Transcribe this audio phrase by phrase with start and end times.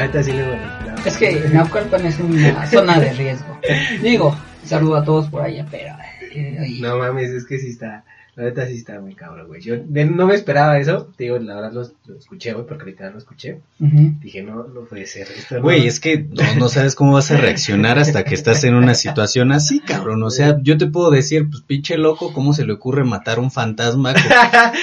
[0.00, 3.58] La neta sí le voy a Es que Naucalpan es una zona de riesgo.
[4.02, 5.94] Digo, saludo a todos por allá, pero...
[6.32, 8.04] eh, No mames, es que sí está.
[8.36, 9.60] La neta sí está muy cabrón, güey.
[9.60, 11.12] Yo de- no me esperaba eso.
[11.16, 13.58] Te digo, la verdad lo, lo escuché, güey, porque ahorita lo escuché.
[13.80, 15.26] Dije, no, no puede ser.
[15.36, 18.62] Esto no- Güey, es que no, no sabes cómo vas a reaccionar hasta que estás
[18.62, 20.22] en una situación así, cabrón.
[20.22, 23.50] O sea, yo te puedo decir, pues pinche loco, ¿cómo se le ocurre matar un
[23.50, 24.14] fantasma?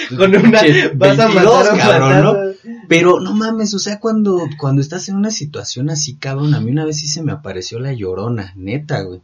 [0.09, 0.59] con- Con una.
[0.95, 2.54] Vas a 22, matar a un cabrón, ¿no?
[2.87, 6.71] Pero no mames, o sea, cuando, cuando estás en una situación así, cabrón, a mí
[6.71, 9.21] una vez sí se me apareció la llorona, neta, güey.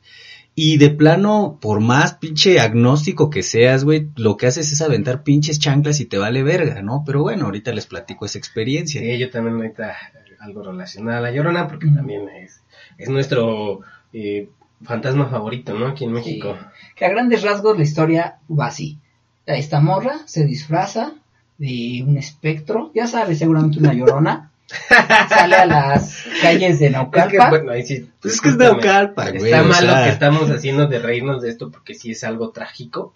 [0.53, 5.23] Y de plano, por más pinche agnóstico que seas, güey, lo que haces es aventar
[5.23, 7.03] pinches chanclas y te vale verga, ¿no?
[7.05, 8.99] Pero bueno, ahorita les platico esa experiencia.
[9.01, 9.95] Sí, yo también ahorita
[10.39, 11.95] algo relacionado a la llorona, porque Mm.
[11.95, 12.61] también es,
[12.97, 13.79] es nuestro
[14.11, 14.49] eh,
[14.83, 15.87] fantasma favorito, ¿no?
[15.87, 16.57] Aquí en México.
[16.95, 18.97] Que a grandes rasgos la historia va así.
[19.45, 21.13] Esta morra se disfraza
[21.61, 24.49] de un espectro, ya sabes, seguramente una llorona.
[25.29, 27.49] sale a las calles de Es que, Naucalpan.
[27.51, 28.09] bueno, ahí sí.
[28.19, 28.57] Pues es que es.
[28.57, 29.51] Naucalpan, güey.
[29.51, 32.49] Está o malo sea, que estamos haciendo de reírnos de esto porque sí es algo
[32.49, 33.13] trágico.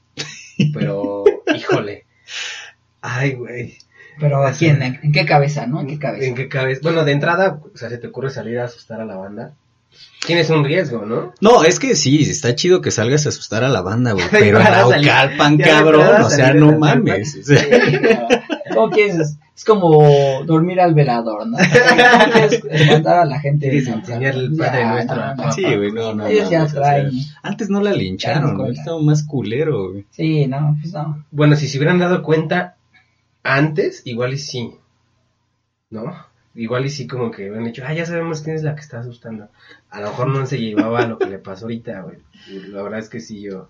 [0.73, 1.23] Pero,
[1.55, 2.05] híjole.
[3.01, 3.77] Ay, güey.
[4.19, 5.81] Pero aquí en, en qué cabeza, ¿no?
[5.81, 6.25] ¿En qué cabeza?
[6.27, 6.81] ¿En qué cabeza?
[6.83, 9.53] Bueno, de entrada, o sea, se te ocurre salir a asustar a la banda.
[10.25, 11.33] Tienes un riesgo, ¿no?
[11.39, 14.25] No, es que sí, está chido que salgas a asustar a la banda, güey.
[14.31, 17.39] Pero Naucalpan, cabrón, o sea, no mames.
[18.73, 19.37] ¿Cómo quieres?
[19.55, 21.57] Es como dormir al velador, ¿no?
[21.57, 23.69] ¿Cómo quieres espantar a la gente?
[23.69, 24.55] De el?
[24.57, 26.27] Padre Ya, Nuestro no, Sí, güey, no, no.
[26.27, 27.11] Ellos ya traen.
[27.41, 28.73] antes no la lincharon, güey.
[28.73, 30.05] Estaba más culero, güey.
[30.09, 31.23] Sí, no, pues no.
[31.31, 32.75] Bueno, si se hubieran dado cuenta
[33.43, 34.71] antes, igual y sí.
[35.89, 36.13] ¿No?
[36.55, 38.99] Igual y sí como que hubieran dicho, ah, ya sabemos quién es la que está
[38.99, 39.49] asustando.
[39.89, 42.17] A lo mejor no se llevaba a lo que le pasó ahorita, güey.
[42.49, 43.67] Y La verdad es que sí, yo,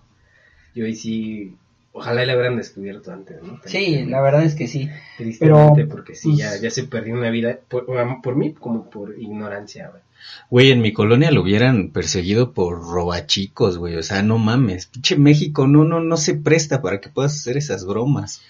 [0.74, 1.56] yo ahí sí,
[1.92, 3.60] ojalá y la hubieran descubierto antes, ¿no?
[3.64, 4.88] Sí, la verdad es que sí.
[5.16, 7.86] Tristemente, pero, porque sí, pues- ya, ya se perdió una vida, por,
[8.22, 10.02] por mí como por ignorancia, güey.
[10.50, 13.96] Güey, en mi colonia lo hubieran perseguido por robachicos, güey.
[13.96, 14.86] O sea, no mames.
[14.86, 18.42] Pinche México no, no, no se presta para que puedas hacer esas bromas.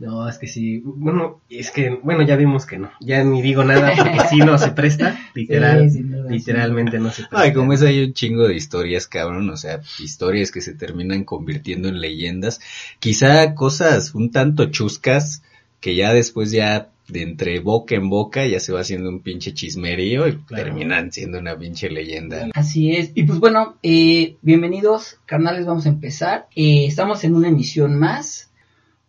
[0.00, 3.62] No, es que sí, bueno, es que, bueno, ya vimos que no, ya ni digo
[3.64, 7.40] nada porque sí no se presta, literal, Sí, sin duda, literalmente no se presta.
[7.40, 9.50] Ay, como es hay un chingo de historias, cabrón.
[9.50, 12.60] O sea, historias que se terminan convirtiendo en leyendas.
[12.98, 15.42] Quizá cosas un tanto chuscas
[15.80, 19.52] que ya después ya de entre boca en boca ya se va haciendo un pinche
[19.52, 20.64] chismerío y Claro.
[20.64, 22.48] terminan siendo una pinche leyenda.
[22.54, 23.10] Así es.
[23.14, 26.46] Y pues bueno, eh, bienvenidos, carnales, vamos a empezar.
[26.54, 28.49] Eh, estamos en una emisión más.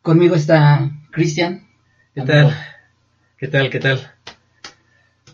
[0.01, 1.67] Conmigo está Cristian.
[2.16, 2.56] ¿Qué tal?
[3.38, 3.69] ¿Qué tal?
[3.69, 4.12] ¿Qué tal?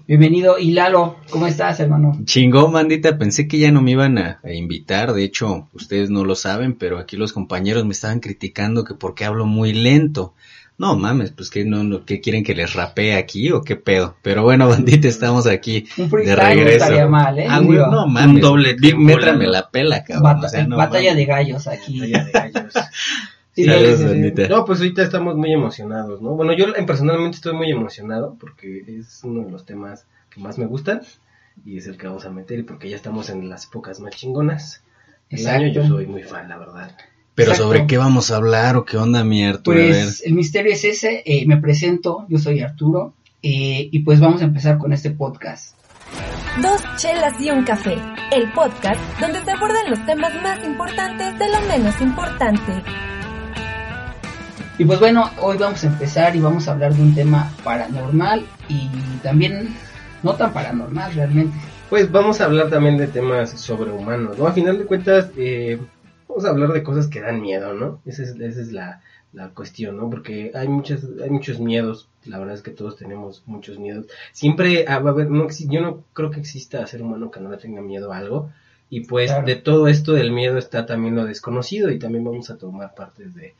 [0.08, 0.58] Bienvenido.
[0.58, 2.18] Y Lalo, ¿cómo estás, hermano?
[2.26, 6.24] Chingón, bandita, pensé que ya no me iban a, a invitar, de hecho, ustedes no
[6.24, 10.34] lo saben, pero aquí los compañeros me estaban criticando que porque hablo muy lento.
[10.78, 14.16] No mames, pues que no, no, ¿qué quieren que les rapee aquí o qué pedo?
[14.22, 16.84] Pero bueno, bandita, estamos aquí Un de regreso.
[16.86, 17.48] estaría mal, ¿eh?
[17.50, 18.36] Ah, güey, no mames.
[18.36, 19.52] un doble Big Métrame Lalo.
[19.52, 20.24] la pela, cabrón.
[20.24, 21.16] bata- o sea, no batalla mames.
[21.18, 22.00] de gallos aquí.
[22.00, 22.74] Batalla de gallos.
[23.58, 24.04] Sí, Saludos, sí, sí.
[24.10, 24.48] bandita.
[24.50, 26.36] No, pues ahorita estamos muy emocionados, ¿no?
[26.36, 30.60] Bueno, yo en personalmente estoy muy emocionado porque es uno de los temas que más
[30.60, 31.02] me gustan
[31.66, 34.16] y es el que vamos a meter y porque ya estamos en las épocas más
[34.16, 34.84] chingonas.
[35.32, 35.64] El Exacto.
[35.64, 36.96] año yo soy muy fan, la verdad.
[37.34, 37.64] Pero Exacto.
[37.74, 39.92] sobre qué vamos a hablar o qué onda, mi Arturo, a ver.
[40.04, 41.24] Pues el misterio es ese.
[41.26, 43.16] eh, me presento, yo soy Arturo.
[43.42, 45.76] eh, y pues vamos a empezar con este podcast.
[46.62, 47.96] Dos chelas y un café,
[48.32, 52.84] el podcast donde se abordan los temas más importantes de lo menos importante.
[54.78, 58.46] Y pues bueno, hoy vamos a empezar y vamos a hablar de un tema paranormal
[58.70, 58.90] y
[59.24, 59.70] también
[60.22, 61.58] no tan paranormal realmente.
[61.90, 64.46] Pues vamos a hablar también de temas sobrehumanos, ¿no?
[64.46, 65.80] A final de cuentas, eh,
[66.28, 68.02] vamos a hablar de cosas que dan miedo, ¿no?
[68.06, 69.02] Esa es, esa es la,
[69.34, 70.10] la cuestión, ¿no?
[70.12, 74.06] Porque hay muchas, hay muchos miedos, la verdad es que todos tenemos muchos miedos.
[74.32, 77.50] Siempre ah, va a haber, no, yo no creo que exista ser humano que no
[77.50, 78.52] le tenga miedo a algo.
[78.90, 79.46] Y pues Claro.
[79.46, 83.34] de todo esto del miedo está también lo desconocido y también vamos a tomar partes
[83.36, 83.54] de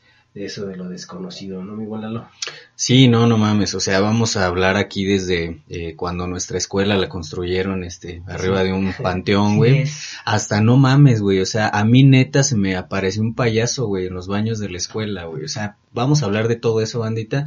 [0.44, 2.28] eso de lo desconocido, ¿no, mi Lalo?
[2.74, 6.96] Sí, no, no mames, o sea, vamos a hablar aquí desde eh, cuando nuestra escuela
[6.96, 9.84] la construyeron, este, arriba de un panteón, güey.
[10.24, 14.06] Hasta no mames, güey, o sea, a mí neta se me apareció un payaso, güey,
[14.06, 15.44] en los baños de la escuela, güey.
[15.44, 17.46] O sea, vamos a hablar de todo eso, bandita.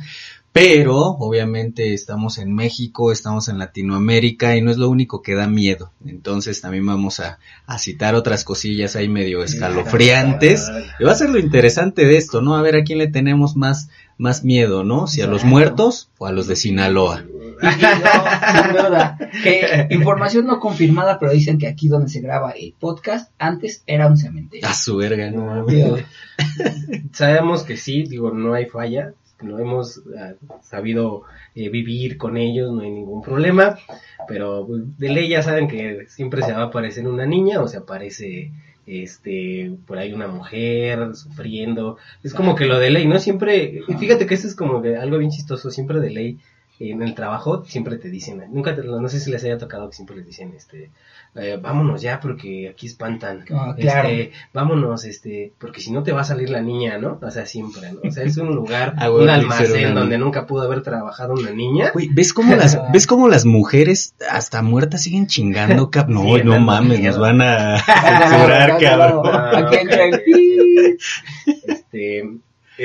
[0.54, 5.48] Pero, obviamente, estamos en México, estamos en Latinoamérica y no es lo único que da
[5.48, 5.92] miedo.
[6.06, 10.70] Entonces, también vamos a, a citar otras cosillas ahí medio escalofriantes.
[11.00, 12.56] Y va a ser lo interesante de esto, ¿no?
[12.56, 13.88] A ver a quién le tenemos más,
[14.18, 15.08] más miedo, ¿no?
[15.08, 17.24] Si a los muertos o a los de Sinaloa.
[17.24, 22.20] Y- y no, sin duda, que información no confirmada, pero dicen que aquí donde se
[22.20, 24.68] graba el podcast antes era un cementerio.
[24.68, 25.66] A su verga, no.
[25.66, 25.98] Digo,
[27.14, 29.14] Sabemos que sí, digo, no hay falla.
[29.42, 31.24] Lo hemos ah, sabido
[31.56, 33.78] eh, vivir con ellos, no hay ningún problema,
[34.28, 37.68] pero pues, de ley ya saben que siempre se va a aparecer una niña o
[37.68, 38.52] se aparece
[38.88, 41.98] este por ahí una mujer sufriendo.
[42.24, 44.98] Es como que lo de ley no siempre y fíjate que eso es como que
[44.98, 46.40] algo bien chistoso siempre de ley
[46.90, 49.96] en el trabajo siempre te dicen nunca te- no sé si les haya tocado que
[49.96, 50.90] siempre les dicen este
[51.36, 54.10] eh, vámonos ya porque aquí espantan Ah, claro.
[54.10, 57.46] este, vámonos este porque si no te va a salir la niña no o sea
[57.46, 61.34] siempre no o sea es un lugar Ah, un almacén donde nunca pudo haber trabajado
[61.34, 66.08] una niña Güey, ¿ves cómo las, ves cómo las mujeres hasta muertas siguen chingando, cap?
[66.10, 67.12] No, Sí, no mames, miedo.
[67.12, 69.74] nos van a censurar, cabrón.
[69.74, 70.98] Entra el pi.
[71.68, 72.24] este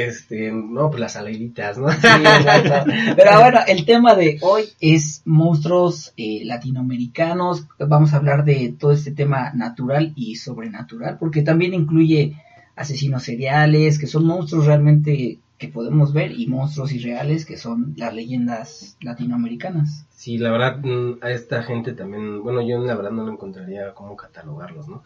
[0.04, 2.93] este no pues las aleiditas no Sí, exacto.
[3.16, 7.66] Pero bueno, el tema de hoy es monstruos eh, latinoamericanos.
[7.78, 12.37] Vamos a hablar de todo este tema natural y sobrenatural, porque también incluye
[12.76, 18.14] asesinos seriales, que son monstruos realmente que podemos ver, y monstruos irreales, que son las
[18.14, 20.06] leyendas latinoamericanas.
[20.10, 23.94] Sí, la verdad, mm, a esta gente también, bueno, yo la verdad no lo encontraría
[23.94, 25.02] cómo catalogarlos, ¿no?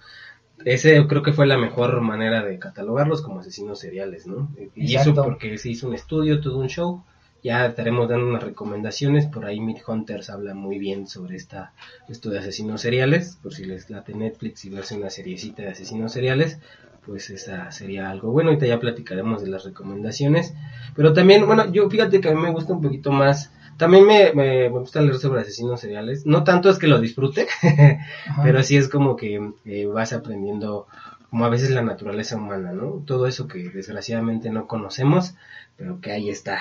[0.65, 4.51] Ese yo creo que fue la mejor manera de catalogarlos como asesinos seriales, ¿no?
[4.75, 7.03] Y eso porque se hizo un estudio, todo un show.
[7.43, 9.27] Ya estaremos dando unas recomendaciones.
[9.27, 11.73] Por ahí Mid Hunters habla muy bien sobre esta,
[12.09, 13.39] esto de asesinos seriales.
[13.43, 16.59] Por si les late Netflix y verse una seriecita de asesinos seriales,
[17.07, 18.51] pues esa sería algo bueno.
[18.51, 20.53] Ahorita ya platicaremos de las recomendaciones.
[20.95, 23.51] Pero también, bueno, yo fíjate que a mí me gusta un poquito más.
[23.77, 26.27] También me, me, me gusta leer sobre asesinos seriales.
[26.27, 27.47] No tanto es que lo disfrute,
[28.43, 30.87] pero sí es como que eh, vas aprendiendo
[31.31, 33.05] como a veces la naturaleza humana, ¿no?
[33.07, 35.35] Todo eso que desgraciadamente no conocemos,
[35.77, 36.59] pero que ahí está.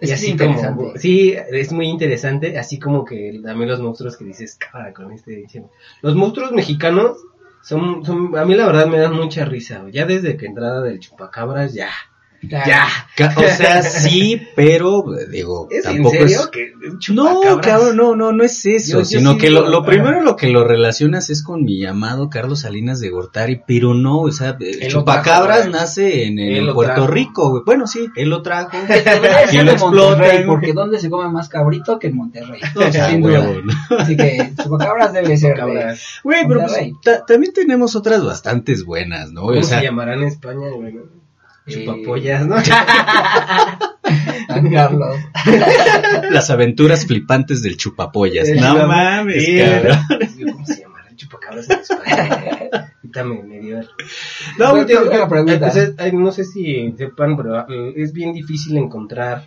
[0.00, 0.98] Es y así como, interesante.
[1.00, 5.44] sí, es muy interesante, así como que también los monstruos que dices, cámara con este.
[6.02, 7.16] Los monstruos mexicanos
[7.62, 11.00] son, son, a mí la verdad me dan mucha risa, ya desde que entrada del
[11.00, 11.90] chupacabras, ya,
[12.42, 12.86] Ya.
[13.16, 16.46] Ca- O sea, sí, pero, digo, ¿Es en tampoco serio es...
[16.48, 16.72] que
[17.12, 19.78] No, cabrón, no, no, no es eso, Yo- yo sino sí que lo, digo, lo
[19.78, 19.86] ajá.
[19.86, 24.22] primero lo que lo relacionas es con mi amado Carlos Salinas de Gortari, pero no,
[24.22, 27.06] o sea, lo Chupacabras trajo, nace en, en Puerto trajo.
[27.12, 27.62] Rico, güey.
[27.64, 28.70] Bueno, sí, él lo trajo.
[28.88, 30.46] Ser lo explotan.
[30.46, 32.60] porque ¿dónde se come más cabrito que en Monterrey?
[32.76, 33.40] Ah, Sin duda.
[33.40, 33.96] huevo, ¿no?
[33.98, 35.60] Así que chupacabras debe ser.
[36.24, 36.90] Güey, pero pues,
[37.26, 39.42] también tenemos otras bastante buenas, ¿no?
[39.42, 40.94] ¿Cómo O sea, se llamarán en España, güey?
[41.66, 42.56] Chupapollas, ¿no?
[44.72, 45.16] Carlos.
[46.30, 48.48] las aventuras flipantes del chupapollas.
[48.48, 49.44] El No mames,
[50.52, 52.38] ¿Cómo se llamarán chupacabras en España?
[52.96, 53.80] Ahorita me, dio...
[54.58, 55.70] No, Bueno, tío, tengo una pregunta.
[55.70, 59.46] Pues no sé si sepan, pero eh, es bien difícil encontrar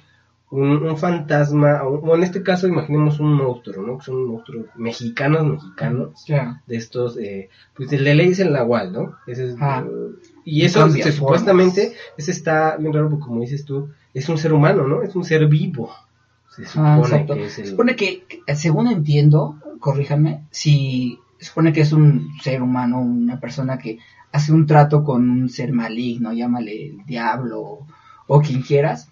[0.52, 3.98] un, un fantasma, o en este caso imaginemos un monstruo, ¿no?
[3.98, 6.62] Que son monstruos mexicanos, mexicanos, Ya.
[6.66, 9.18] de estos, eh, pues el de ley es el nahual, ¿no?
[9.28, 9.84] Ese es, Ah.
[9.86, 11.42] eh, y eso Cambia se- formas.
[11.42, 15.01] supuestamente, ese está bien raro, porque como dices tú, es un ser humano, ¿no?
[15.03, 15.92] Es un ser vivo.
[16.56, 17.33] Se Ah, supone exacto.
[17.36, 17.68] que es Se el...
[17.69, 23.39] supone que, que, según entiendo, corríjanme, si se supone que es un ser humano, una
[23.39, 24.00] persona que
[24.31, 27.88] hace un trato con un ser maligno, llámale el diablo o,
[28.27, 29.09] o quien quieras,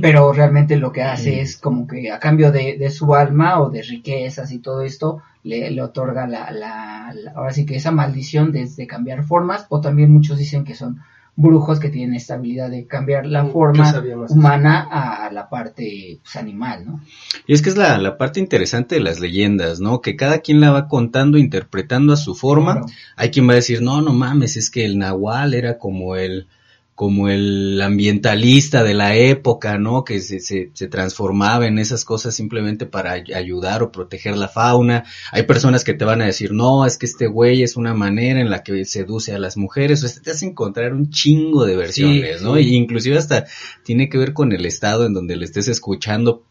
[0.00, 3.70] Pero realmente lo que hace es como que a cambio de, de su alma o
[3.70, 7.90] de riquezas y todo esto, le, le otorga la, la, la- ahora sí que esa
[7.92, 11.00] maldición de, de cambiar formas, o también muchos dicen que son
[11.34, 13.90] brujos que tienen esta habilidad de cambiar la Yo forma
[14.28, 17.00] humana a la parte pues, animal, ¿no?
[17.46, 20.00] Y es que es la, la parte interesante de las leyendas, ¿no?
[20.02, 22.72] Que cada quien la va contando, interpretando a su forma.
[22.72, 22.86] Claro.
[23.16, 26.48] Hay quien va a decir, no, no mames, es que el nahual era como el,
[27.02, 30.04] como el ambientalista de la época, ¿no?
[30.04, 34.46] Que se, se, se transformaba en esas cosas simplemente para ay- ayudar o proteger la
[34.46, 35.02] fauna.
[35.32, 38.40] Hay personas que te van a decir, no, es que este güey es una manera
[38.40, 40.04] en la que seduce a las mujeres.
[40.04, 42.54] O sea, te hace encontrar un chingo de versiones, Sí, ¿no?
[42.54, 42.60] sí.
[42.62, 43.46] Y inclusive hasta
[43.82, 46.44] tiene que ver con el estado en donde le estés escuchando.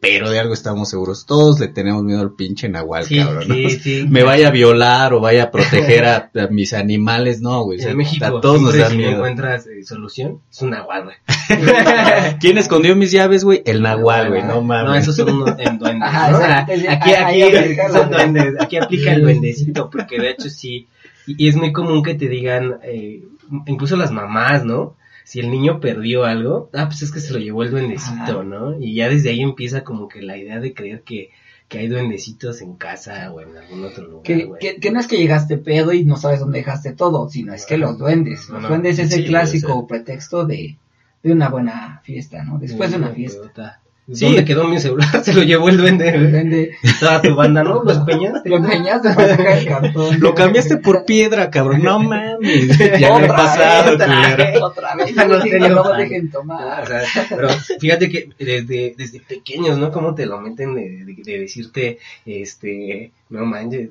[0.00, 1.26] Pero de algo estamos seguros.
[1.26, 3.48] Todos le tenemos miedo al pinche nahual, Sí, cabrón.
[3.48, 3.54] ¿no?
[3.54, 4.06] sí, sí.
[4.08, 7.78] me vaya a violar o vaya a proteger a, a mis animales, no, güey.
[7.78, 9.12] o sea, en México, a todos nos da si no miedo.
[9.16, 11.16] encuentras eh, solución, es un nahual, güey.
[12.40, 13.62] ¿Quién escondió mis llaves, güey?
[13.66, 14.88] El nahual, güey, no mames.
[14.88, 16.08] No, esos son unos en duendes.
[16.10, 20.88] Aquí, aquí aplica son lo- duendes, aquí aplica el duendecito, porque de hecho sí,
[21.26, 23.22] y, y es muy común que te digan, eh,
[23.66, 24.96] incluso las mamás, ¿no?
[25.30, 28.42] Si el niño perdió algo, ah, pues es que se lo llevó el duendecito.
[28.42, 28.76] ¿no?
[28.80, 31.30] Y ya desde ahí empieza como que la idea de creer que,
[31.68, 34.58] que hay duendecitos en casa o en algún otro lugar, Que, güey.
[34.58, 37.64] que, que no es que llegaste pedo y no sabes dónde dejaste todo, sino es
[37.64, 38.48] que los duendes.
[38.48, 40.78] No, Los no, duendes es sí, el clásico pretexto de,
[41.22, 42.58] de una buena fiesta, ¿no?
[42.58, 43.80] Después de una fiesta.
[44.12, 44.24] Sí.
[44.24, 45.08] ¿Dónde quedó mi celular?
[45.24, 46.10] Se lo llevó el duende.
[46.10, 46.32] güey.
[46.32, 47.84] Vende- Toda tu banda, ¿no?
[47.84, 48.48] Lo empeñaste.
[48.48, 50.20] Lo empeñaste para sacar el cartón.
[50.20, 51.82] Lo cambiaste por piedra, cabrón.
[51.84, 52.76] No mames.
[52.78, 55.14] Ya me he Otra pasado, vez, otra vez, Otra vez.
[55.16, 56.82] No no, dejen tomar.
[56.82, 59.92] o sea, pero fíjate que desde, desde pequeños, ¿no?
[59.92, 63.90] Cómo te lo meten de, de- de decirte, este, no manches,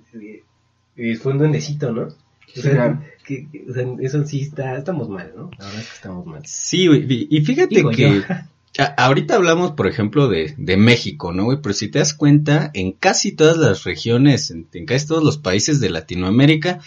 [1.22, 2.02] fue un duendecito, ¿no?
[2.04, 3.02] O sea, claro.
[3.26, 5.50] que- que- o sea, eso sí está, estamos mal, ¿no?
[5.58, 6.42] La verdad es que estamos mal.
[6.46, 7.06] Sí, güey.
[7.08, 8.22] Y y fíjate Digo que yo.
[8.98, 11.60] Ahorita hablamos, por ejemplo, de, de México, ¿no, güey?
[11.62, 15.38] Pero si te das cuenta, en casi todas las regiones, en, en casi todos los
[15.38, 16.80] países de Latinoamérica,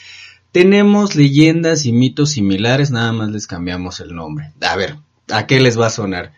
[0.53, 4.53] tenemos leyendas y mitos similares, nada más les cambiamos el nombre.
[4.61, 4.97] A ver,
[5.31, 6.33] ¿a qué les va a sonar?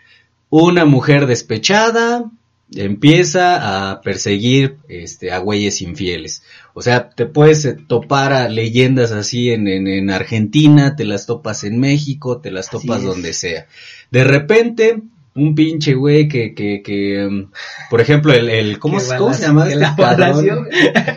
[0.50, 2.30] Una mujer despechada
[2.72, 6.42] empieza a perseguir este, a güeyes infieles.
[6.72, 11.26] O sea, te puedes eh, topar a leyendas así en, en, en Argentina, te las
[11.26, 13.66] topas en México, te las topas donde sea.
[14.10, 15.02] De repente,
[15.36, 17.50] un pinche güey que, que, que, um,
[17.90, 20.18] por ejemplo, el, el ¿cómo, Que se- ¿cómo se balació- llama que este la cabrón?
[20.18, 20.66] balació.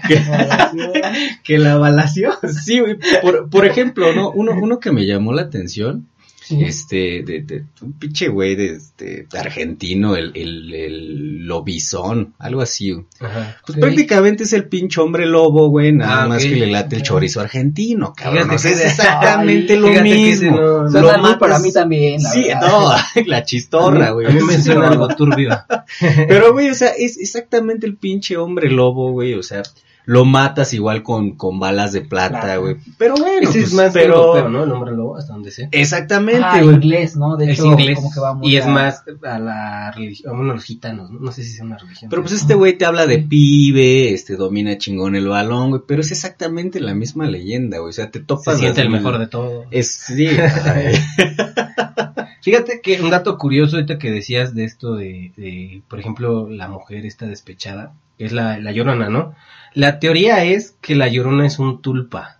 [1.43, 2.33] que la balació.
[2.63, 4.31] Sí, güey, por, por ejemplo, ¿no?
[4.31, 6.07] Uno, uno que me llamó la atención,
[6.47, 6.63] Sí.
[6.63, 12.95] este, de, de un pinche güey de, este, argentino, el, el, el lobizón, algo así.
[13.19, 13.57] Ajá.
[13.65, 16.49] Pues prácticamente es el pinche hombre lobo, güey, nada Ah, más ok.
[16.49, 17.07] que le late el Ok.
[17.07, 18.43] chorizo argentino, cabrón.
[18.49, 20.57] Fíjate O sea, que es exactamente Ay, lo mismo.
[20.57, 22.23] no- Suena Lo mal matas- para mí también.
[22.23, 22.61] la Sí, verdad.
[22.61, 22.91] no,
[23.25, 24.27] la chistorra, güey.
[24.27, 25.49] A mí me suena algo turbio.
[26.27, 29.63] Pero, güey, o sea, es exactamente el pinche hombre lobo, güey, o sea,
[30.09, 32.77] lo matas igual con, con balas de plata, güey.
[32.97, 34.15] Pero bueno, Ese pues, es más pero...
[34.37, 34.63] europeo, ¿no?
[34.63, 35.67] El hombre lobo, hasta donde sé.
[35.73, 36.75] Exactamente, Ah, güey.
[36.75, 37.35] inglés, ¿no?
[37.35, 40.37] De es hecho, inglés como que va muy y es a- más a la religión,
[40.37, 41.19] bueno, los gitanos, ¿no?
[41.19, 42.09] No sé si es una religión.
[42.09, 45.99] Pero pues este güey te habla de pibe, este domina chingón el balón, güey, pero
[45.99, 47.89] es exactamente la misma leyenda, güey.
[47.89, 49.65] O sea, te topas se siente el mejor de todo.
[49.71, 50.29] Es sí.
[52.41, 56.67] Fíjate que un dato curioso ahorita que decías de esto de, de, por ejemplo, la
[56.69, 59.33] mujer esta despechada, que es la, la llorona, ¿no?
[59.73, 62.39] La teoría es que la llorona es un tulpa.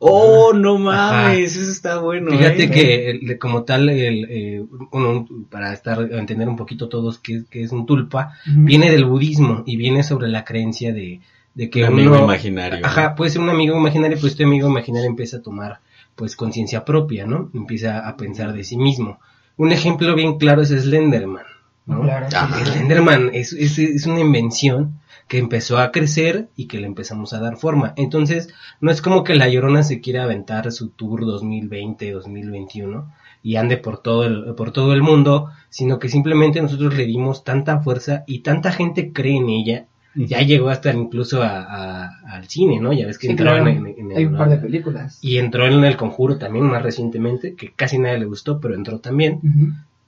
[0.00, 1.28] oh, no Ajá.
[1.28, 2.30] mames, eso está bueno.
[2.30, 2.70] Fíjate eh.
[2.70, 7.62] que el- como tal, el, eh, uno, para estar entender un poquito todos qué, qué
[7.62, 11.20] es un tulpa, viene del budismo y viene sobre la creencia de,
[11.54, 12.84] de que Un amigo uno, imaginario.
[12.86, 15.80] Ajá, puede ser un amigo imaginario, pues este amigo imaginario empieza a tomar
[16.14, 17.50] pues conciencia propia, ¿no?
[17.54, 19.18] Empieza a pensar de sí mismo.
[19.56, 21.44] Un ejemplo bien claro es Slenderman,
[21.86, 22.02] ¿no?
[22.02, 22.26] Claro.
[22.32, 22.64] Ajá.
[22.64, 27.40] Slenderman es, es, es una invención que empezó a crecer y que le empezamos a
[27.40, 27.92] dar forma.
[27.96, 28.48] Entonces,
[28.80, 33.76] no es como que la Llorona se quiera aventar su tour 2020, 2021 y ande
[33.76, 38.24] por todo el, por todo el mundo, sino que simplemente nosotros le dimos tanta fuerza
[38.26, 42.92] y tanta gente cree en ella ya llegó hasta incluso a, a- al cine, ¿no?
[42.92, 43.68] Ya ves que Sí, entró claro.
[43.68, 45.18] en, en- en Hay el- un par de películas.
[45.22, 48.98] y entró en el conjuro también más recientemente, que casi nadie le gustó, pero entró
[48.98, 49.38] también.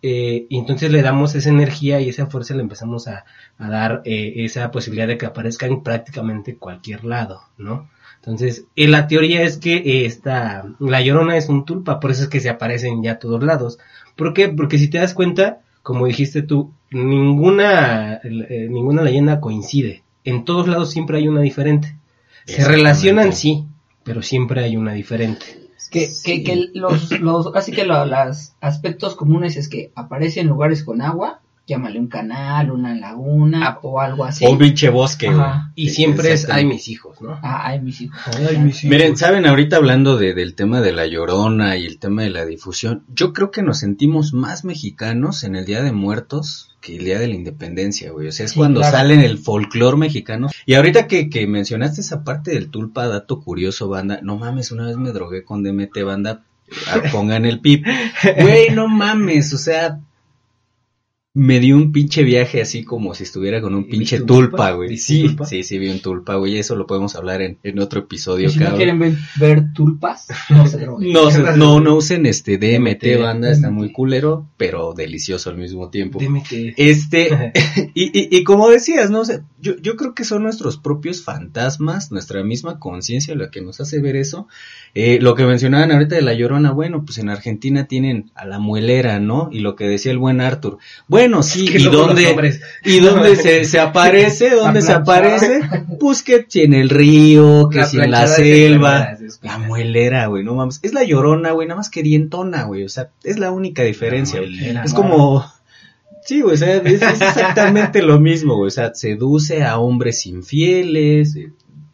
[0.03, 3.25] Eh, y entonces le damos esa energía y esa fuerza, le empezamos a,
[3.59, 7.89] a dar eh, esa posibilidad de que aparezca en prácticamente cualquier lado, ¿no?
[8.21, 12.25] Entonces, eh, la teoría es que eh, esta, la llorona es un tulpa, por eso
[12.25, 13.79] es que se aparecen ya a todos lados.
[14.15, 14.51] ¿Por qué?
[14.51, 20.03] Porque si te das cuenta, como dijiste tú, ninguna, eh, ninguna leyenda coincide.
[20.25, 21.97] En todos lados siempre hay una diferente.
[22.45, 23.65] Se relacionan, sí,
[24.05, 25.70] pero siempre hay una diferente.
[25.91, 30.47] Que, que, que los, los, así que lo- los aspectos comunes es que aparece en
[30.47, 34.45] lugares con agua, llámale un canal, una laguna Ah, o algo así.
[34.45, 35.41] O un pinche bosque, güey.
[35.41, 35.73] Ajá.
[35.75, 37.39] Y siempre es, ay, mis hijos, ¿no?
[37.43, 38.19] Ah, ay, mis hijos.
[38.37, 38.91] Ay, mis hijos.
[38.91, 42.45] Miren, saben, ahorita hablando de, del tema de la llorona y el tema de la
[42.45, 47.05] difusión, yo creo que nos sentimos más mexicanos en el Día de Muertos que el
[47.05, 48.29] Día de la Independencia, güey.
[48.29, 48.97] O sea, es Sí, cuando claro.
[48.97, 50.49] sale el folclore mexicano.
[50.67, 54.87] Y ahorita que, que mencionaste esa parte del tulpa, dato curioso, banda, no mames, una
[54.87, 56.43] vez me drogué con DMT, banda,
[57.13, 57.85] pongan el pip.
[58.41, 60.01] Güey, no mames, o sea,
[61.33, 64.73] me dio un pinche viaje así como si estuviera con un ¿Y pinche un tulpa,
[64.73, 64.89] güey.
[64.89, 65.45] ¿Viste un Sí, tulpa?
[65.45, 66.59] sí, sí, vi un tulpa, güey.
[66.59, 68.77] Eso lo podemos hablar en, en otro episodio, Y si no cabrón.
[68.79, 71.13] quieren ver, ver tulpas, no se droguen.
[71.13, 75.57] No, se- no, no usen este DMT, DMT, banda, está muy culero, pero delicioso al
[75.57, 76.19] mismo tiempo.
[76.19, 76.75] DMT.
[76.77, 77.53] Este,
[77.95, 79.21] y, y, y como decías, ¿no?
[79.21, 83.61] O sea, yo, yo creo que son nuestros propios fantasmas, nuestra misma conciencia la que
[83.61, 84.49] nos hace ver eso.
[84.97, 88.59] Eh, lo que mencionaban ahorita de la llorona, bueno, pues en Argentina tienen a la
[88.59, 89.49] muelera, ¿no?
[89.53, 90.79] Y lo que decía el buen Arthur.
[91.07, 94.51] Bueno, sí, Que ¿y dónde, ¿Y dónde se, se aparece?
[94.51, 95.61] ¿Dónde se aparece?
[95.99, 99.17] Pues que si en el río, que La si en la selva.
[99.43, 100.81] La muelera, güey, no mames.
[100.83, 102.85] Es la llorona, güey, nada más que dientona, güey.
[102.85, 104.41] O sea, es la única diferencia.
[104.41, 104.59] güey.
[104.85, 105.45] Es como...
[106.25, 108.69] Sí, güey, o sea, es, es exactamente lo mismo, güey.
[108.69, 111.35] O sea, seduce a hombres infieles.
[111.37, 111.53] eh,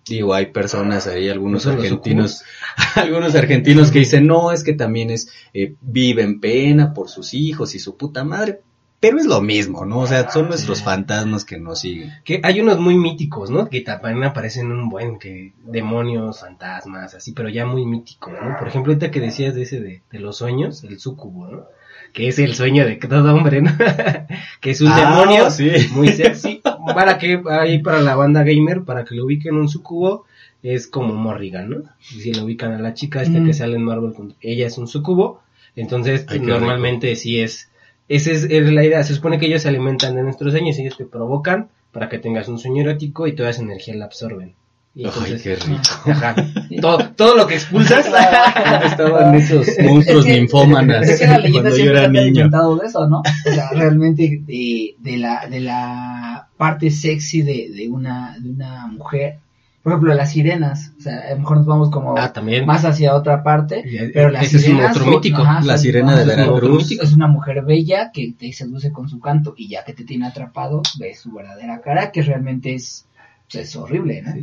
[0.09, 2.45] Digo, hay personas ahí, algunos ¿No son los argentinos,
[2.95, 7.35] algunos argentinos que dicen, no, es que también es, eh, vive en pena por sus
[7.35, 8.61] hijos y su puta madre.
[9.01, 9.99] Pero es lo mismo, ¿no?
[10.01, 12.13] O sea, son nuestros fantasmas que nos siguen.
[12.25, 13.69] Que hay unos muy míticos, ¿no?
[13.69, 18.57] Que también aparecen un buen, que demonios, fantasmas, así, pero ya muy míticos, ¿no?
[18.59, 21.65] Por ejemplo, ahorita que decías de ese de, de los sueños, el sucubo, ¿no?
[22.13, 23.71] Que es el sueño de todo hombre, ¿no?
[24.61, 25.71] que es un Ah, demonio sí.
[25.93, 26.63] muy sexy.
[26.95, 30.25] Para que, ahí para la banda gamer, para que lo ubiquen un sucubo,
[30.63, 31.77] es como Morrigan, ¿no?
[32.17, 33.47] Y si lo ubican a la chica esta Mm.
[33.47, 35.43] que sale en Marvel, ella es un sucubo,
[35.77, 37.69] entonces Ay, normalmente sí es,
[38.09, 40.97] esa es, es la idea, se supone que ellos se alimentan de nuestros sueños, ellos
[40.97, 44.55] te provocan para que tengas un sueño erótico y toda esa energía la absorben.
[44.95, 45.81] Y Ay, entonces, qué rico.
[46.07, 46.35] ajá,
[46.81, 48.07] todo, todo lo que expulsas
[48.85, 51.09] estaban esos Monstruos Es que- ninfómanas.
[51.09, 52.21] Es que la leyenda cuando yo era niño.
[52.23, 53.19] alimentado de eso, ¿no?
[53.21, 58.87] O sea, realmente de, de la de la parte sexy de, de una de una
[58.87, 59.39] mujer.
[59.87, 60.91] Por ejemplo, las sirenas.
[60.99, 62.67] O sea, a lo mejor nos vamos como Ah, también.
[62.67, 63.85] más hacia otra parte.
[63.87, 65.43] Y- Pero las ese es un sirenas otro son- mítico.
[65.43, 66.83] ajá, La son- sirena de es un otro Veracruz.
[66.83, 67.05] mítico.
[67.05, 70.27] Es una mujer bella que te seduce con su canto y ya que te tiene
[70.27, 73.07] atrapado, ves su verdadera cara, que realmente es,
[73.49, 74.35] pues, es horrible, ¿no?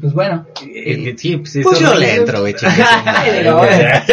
[0.00, 0.46] Pues bueno.
[0.62, 2.06] Eh, eh, sí, pues, es Pues yo horrible.
[2.08, 2.54] le entro, güey.
[3.24, 4.04] Pero, Ya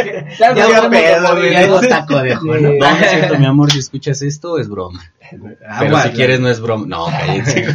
[0.52, 1.78] pedo, a güey, morir, ya ¿no?
[1.78, 2.54] hago taco de ojo, ¿no?
[2.58, 2.64] Sí.
[2.64, 5.02] No, no es cierto, mi amor, si escuchas esto, es broma.
[5.32, 6.86] Pero Agua, si quieres, no es broma.
[6.88, 7.66] No, cállense.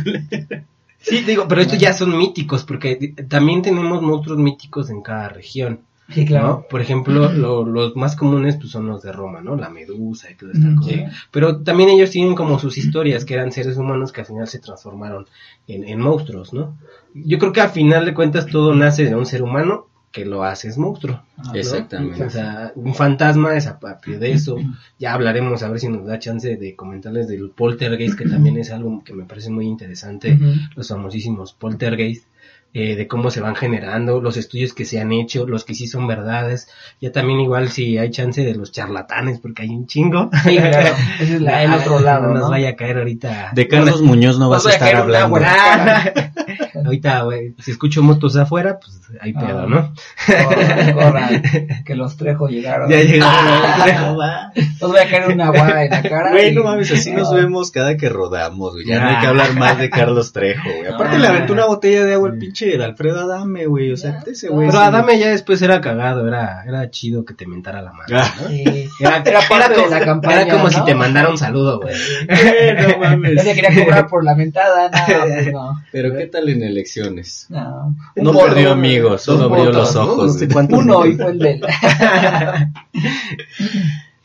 [1.02, 5.80] Sí, digo, pero estos ya son míticos, porque también tenemos monstruos míticos en cada región,
[6.08, 6.46] Sí, claro.
[6.46, 6.66] ¿no?
[6.68, 9.56] Por ejemplo, lo- los más comunes pues, son los de Roma, ¿no?
[9.56, 10.90] La medusa y toda esta cosa.
[10.90, 11.04] sí.
[11.30, 14.58] Pero también ellos tienen como sus historias, que eran seres humanos que al final se
[14.58, 15.26] transformaron
[15.66, 16.76] en, en monstruos, ¿no?
[17.14, 20.44] Yo creo que al final de cuentas todo nace de un ser humano que lo
[20.44, 21.22] hace es monstruo.
[21.42, 21.54] ¿no?
[21.54, 22.22] Exactamente.
[22.24, 24.58] O sea, un fantasma es a partir de eso.
[24.98, 28.70] Ya hablaremos a ver si nos da chance de comentarles del poltergeist, que también es
[28.70, 30.38] algo que me parece muy interesante
[30.76, 32.26] los famosísimos poltergeist,
[32.74, 35.86] eh, de cómo se van generando, los estudios que se han hecho, los que sí
[35.86, 36.68] son verdades,
[37.02, 40.30] ya también igual si hay chance de los charlatanes, porque hay un chingo.
[40.44, 40.94] Sí, claro.
[41.20, 42.50] Es la- el otro lado, No nos ¿no?
[42.50, 43.50] vaya a caer ahorita.
[43.54, 45.38] De Carlos Muñoz no vas a estar hablando.
[46.84, 49.66] ahorita, güey, si escucho motos afuera, pues hay pedo, Ah.
[49.68, 49.92] ¿no?
[50.26, 51.42] Corran, corran,
[51.84, 52.88] que los trejos llegaron.
[52.90, 54.16] Ya Ah, llegaron.
[54.80, 56.30] Nos voy a caer una guada en la cara.
[56.32, 57.34] Güey, no mames, así nos Ah.
[57.36, 58.86] vemos cada que rodamos, güey.
[58.86, 59.20] Ya no hay Ah.
[59.20, 60.86] que hablar más de Carlos Trejo, güey.
[60.92, 61.18] Aparte Ah.
[61.18, 63.92] le aventó una botella de agua el pinche Alfredo Adame, güey.
[63.92, 64.66] O sea, ese güey.
[64.68, 68.06] Pero Adame ya después era cagado, era, era chido que te mentara la mano.
[68.12, 68.34] Ah.
[68.42, 68.48] ¿no?
[68.48, 68.88] Sí.
[69.00, 70.70] Era, Era parte como, de la campaña, era como ¿no?
[70.70, 71.94] si te mandara un saludo, güey.
[72.88, 73.44] no mames.
[73.44, 74.90] Ella quería cobrar por la mentada.
[74.90, 75.82] No, pues no.
[75.92, 77.46] Pero ¿qué tal en elecciones?
[77.50, 77.94] no.
[78.32, 80.34] Perdió amigos, solo abrió votos, los ojos.
[80.34, 80.74] No sé.
[80.74, 81.62] Uno y fue el de él.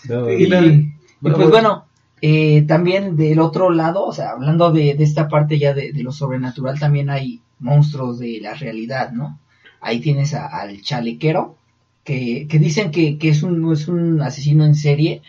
[0.10, 1.86] No, Y, y- y pues bueno,
[2.22, 6.04] eh, también del otro lado, o sea, hablando de, de esta parte ya de, de
[6.04, 9.40] lo sobrenatural, también hay monstruos de la realidad, ¿no?
[9.82, 11.56] Ahí tienes a- al chalequero,
[12.04, 15.22] que, que dicen que, que es, un, es un asesino en serie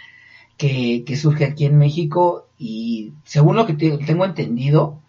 [0.56, 5.00] que, que surge aquí en México y según lo que te- tengo entendido,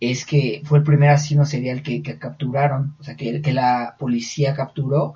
[0.00, 4.54] es que fue el primer asesino serial que, capturaron, o sea, que, que la policía
[4.54, 5.14] capturó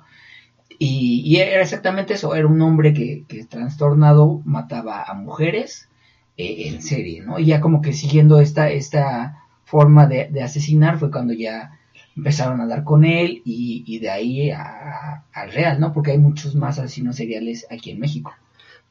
[0.79, 5.89] y, y era exactamente eso, era un hombre que, que trastornado mataba a mujeres
[6.37, 7.37] eh, en serie, ¿no?
[7.37, 11.77] Y ya como que siguiendo esta, esta forma de, de asesinar fue cuando ya
[12.15, 15.93] empezaron a dar con él y, y de ahí al real, ¿no?
[15.93, 18.33] Porque hay muchos más asesinos seriales aquí en México.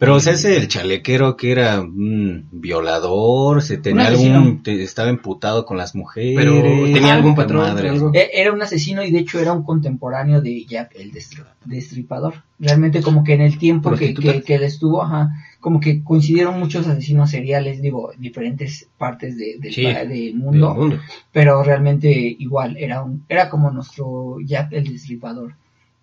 [0.01, 5.11] Pero, o sea, ese el chalequero que era un violador, se tenía algún, te- estaba
[5.11, 6.33] emputado con las mujeres.
[6.37, 8.11] Pero tenía algún patrón, algo.
[8.15, 12.43] E- Era un asesino y de hecho era un contemporáneo de Jack el Destri- Destripador.
[12.59, 16.59] Realmente como que en el tiempo que, que, que él estuvo, ajá, como que coincidieron
[16.59, 20.99] muchos asesinos seriales, digo, en diferentes partes de- del, Sí, pa- del del mundo, mundo.
[21.31, 25.53] pero realmente igual, era un, era como nuestro Jack el Destripador.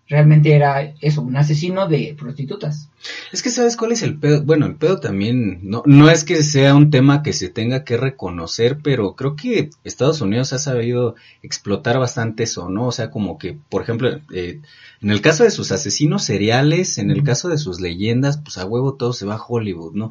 [0.08, 2.88] Realmente era eso, un asesino de prostitutas.
[3.30, 4.42] Es que sabes cuál es el pedo.
[4.42, 7.98] Bueno, el pedo también no, no es que sea un tema que se tenga que
[7.98, 12.86] reconocer, pero creo que Estados Unidos ha sabido explotar bastante eso, ¿no?
[12.86, 14.62] O sea, como que, por ejemplo, eh,
[15.02, 18.64] en el caso de sus asesinos seriales, en el caso de sus leyendas, pues a
[18.64, 20.10] huevo todo se va a Hollywood, ¿no?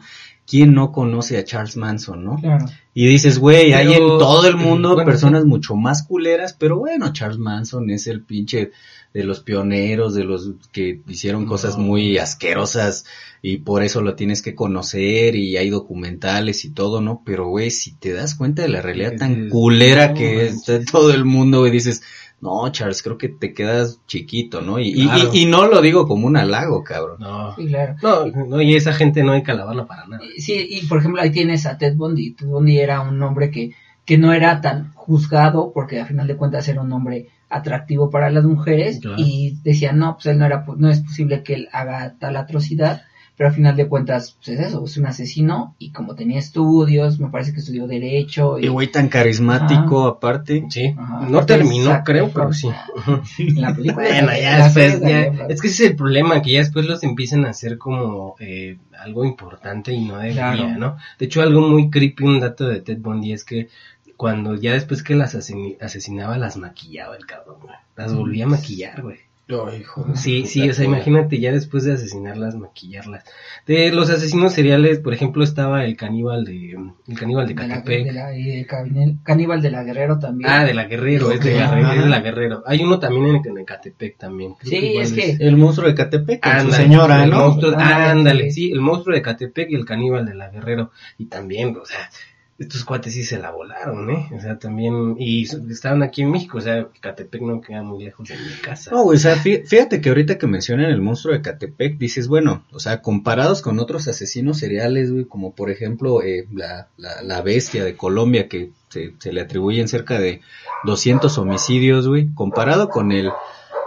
[0.50, 2.38] ¿Quién no conoce a Charles Manson, no?
[2.38, 2.66] Claro.
[2.94, 7.12] Y dices, güey, hay en todo el mundo bueno, personas mucho más culeras, pero bueno,
[7.12, 8.72] Charles Manson es el pinche
[9.14, 11.50] de los pioneros, de los que hicieron No.
[11.50, 13.06] cosas muy asquerosas
[13.42, 17.22] y por eso lo tienes que conocer y hay documentales y todo, ¿no?
[17.26, 20.46] Pero güey, si te das cuenta de la realidad Es- tan es- culera no que
[20.48, 22.02] está en todo el mundo, güey, dices,
[22.40, 24.80] no, Charles, creo que te quedas chiquito, ¿no?
[24.80, 25.30] Y, y- Claro.
[25.34, 27.18] y- y no lo digo como un halago, cabrón.
[27.20, 27.56] No.
[27.56, 27.96] Sí, claro.
[28.04, 30.22] No, no, y esa gente no hay que alabarla para nada.
[30.38, 32.32] Sí, y por ejemplo ahí tienes a Ted Bundy.
[32.34, 33.72] Ted Bundy era un hombre que,
[34.06, 38.30] que no era tan juzgado porque a final de cuentas era un hombre atractivo para
[38.30, 39.16] las mujeres Claro.
[39.18, 43.02] y decían no, pues él no era, no es posible que él haga tal atrocidad,
[43.38, 47.20] pero al final de cuentas, pues es eso, es un asesino y como tenía estudios,
[47.20, 48.58] me parece que estudió derecho.
[48.58, 50.66] Y güey tan carismático aparte.
[50.70, 52.68] Sí, Ajá, no terminó, creo, pero sí.
[53.38, 54.08] En la película.
[54.08, 56.88] Bueno, en ya la después, ya, es que ese es el problema, que ya después
[56.88, 60.80] los empiezan a hacer como eh, algo importante y no debería, Claro.
[60.80, 60.98] ¿no?
[61.20, 63.70] De hecho, algo muy creepy, un dato de Ted Bundy es que
[64.16, 67.76] cuando ya después que las asesinaba, las maquillaba el cabrón, güey.
[67.96, 69.27] Las volvía a maquillar, güey.
[70.16, 73.24] Sí, sí, o sea, imagínate ya después de asesinarlas, maquillarlas.
[73.66, 76.72] De los asesinos seriales, por ejemplo, estaba el caníbal de,
[77.08, 78.06] el caníbal de de la, Catepec.
[78.06, 80.50] de la- y el caníbal- de la Guerrero también.
[80.50, 81.54] Ah, de la Guerrero, es de.
[81.54, 82.20] Guerrero, es de la.
[82.20, 82.64] Guerrero.
[82.66, 84.56] Hay uno también en, en Ecatepec también.
[84.56, 87.38] Creo Sí, igual es que- El monstruo de Catepec con su Ándale, señora, el ¿no?
[87.50, 88.68] monstruo- Ándale, ándale, sí.
[88.68, 90.92] sí, el monstruo de Catepec y el caníbal de la Guerrero.
[91.18, 92.10] Y también, o sea,
[92.60, 94.30] estos cuates sí se la volaron, ¿eh?
[94.36, 98.28] O sea, también, y estaban aquí en México, o sea, Catepec no queda muy lejos
[98.28, 98.90] de mi casa.
[98.92, 102.64] No, o sea, fí- fíjate que ahorita que mencionan el monstruo de Catepec, dices, bueno,
[102.72, 107.42] o sea, comparados con otros asesinos seriales, güey, como por ejemplo eh, la, la, la
[107.42, 110.42] bestia de Colombia, que se, se le atribuyen cerca de
[110.86, 113.30] 200 homicidios, güey, comparado con el,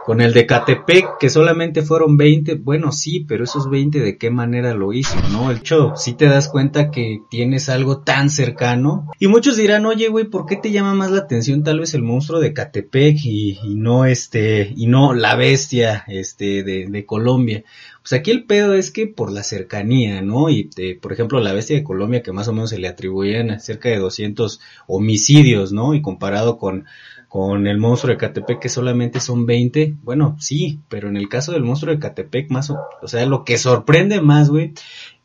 [0.05, 4.31] con el de Catepec, que solamente fueron 20, bueno, sí, pero esos 20 de qué
[4.31, 5.51] manera lo hizo, ¿no?
[5.51, 9.11] El hecho, sí te das cuenta que tienes algo tan cercano.
[9.19, 12.03] Y muchos dirán, oye, güey, ¿por qué te llama más la atención tal vez el
[12.03, 17.65] monstruo de Catepec y, y no este, y no la bestia, este, de, de Colombia?
[18.03, 20.49] Pues aquí el pedo es que por la cercanía, ¿no?
[20.49, 23.61] Y eh, por ejemplo, la bestia de Colombia, que más o menos se le atribuían
[23.61, 25.95] cerca de 200 homicidios, ¿no?
[25.95, 26.87] Y comparado con,
[27.31, 31.53] con el monstruo de Catepec, que solamente son 20, bueno, sí, pero en el caso
[31.53, 34.73] del monstruo de Catepec, más o, sea, lo que sorprende más, güey,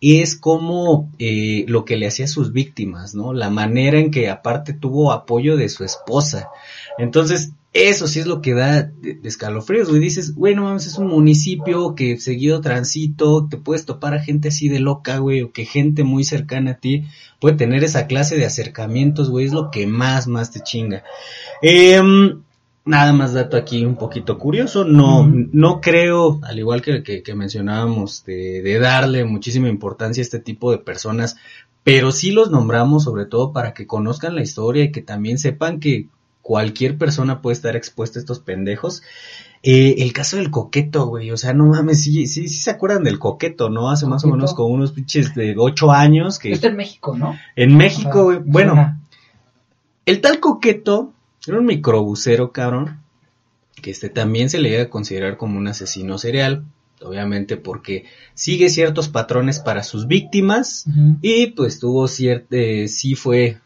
[0.01, 3.33] es como eh, lo que le hacía a sus víctimas, ¿no?
[3.33, 6.49] La manera en que aparte tuvo apoyo de su esposa.
[6.97, 8.89] Entonces, eso sí es lo que da
[9.23, 9.99] escalofríos, güey.
[9.99, 14.47] Dices, güey, no mames, es un municipio que seguido transito, te puedes topar a gente
[14.47, 17.03] así de loca, güey, o que gente muy cercana a ti
[17.41, 21.03] puede tener esa clase de acercamientos, güey, es lo que más, más te chinga.
[21.61, 22.43] Em,
[22.85, 27.35] nada más dato aquí un poquito curioso, no, no creo, al igual que, que, que
[27.35, 31.35] mencionábamos, de, de darle muchísima importancia a este tipo de personas,
[31.83, 35.79] pero sí los nombramos sobre todo para que conozcan la historia y que también sepan
[35.79, 36.07] que
[36.43, 39.01] cualquier persona puede estar expuesta a estos pendejos.
[39.63, 43.03] Eh, el caso del coqueto, güey, o sea, no mames, sí, sí, sí se acuerdan
[43.03, 43.89] del coqueto, ¿no?
[43.89, 47.35] Hace más o menos como unos pinches de ocho años que Esto en México, ¿no?
[47.55, 49.01] en México, güey, bueno,
[50.05, 51.14] el tal coqueto
[51.51, 53.01] era un microbusero, cabrón,
[53.81, 56.63] que este también se le llega a considerar como un asesino serial,
[57.01, 60.85] obviamente porque sigue ciertos patrones para sus víctimas
[61.21, 63.57] y pues tuvo cierto, eh, sí fue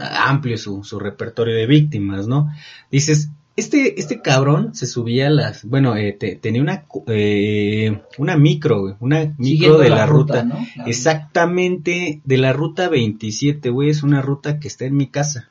[0.00, 2.50] amplio su, su repertorio de víctimas, ¿no?
[2.90, 8.36] Dices, este, este cabrón se subía a las, bueno, eh, te- tenía una, eh, una
[8.36, 10.42] micro, una micro de la, ruta.
[10.86, 15.50] Exactamente de la ruta 27, güey, es una ruta que está en mi casa.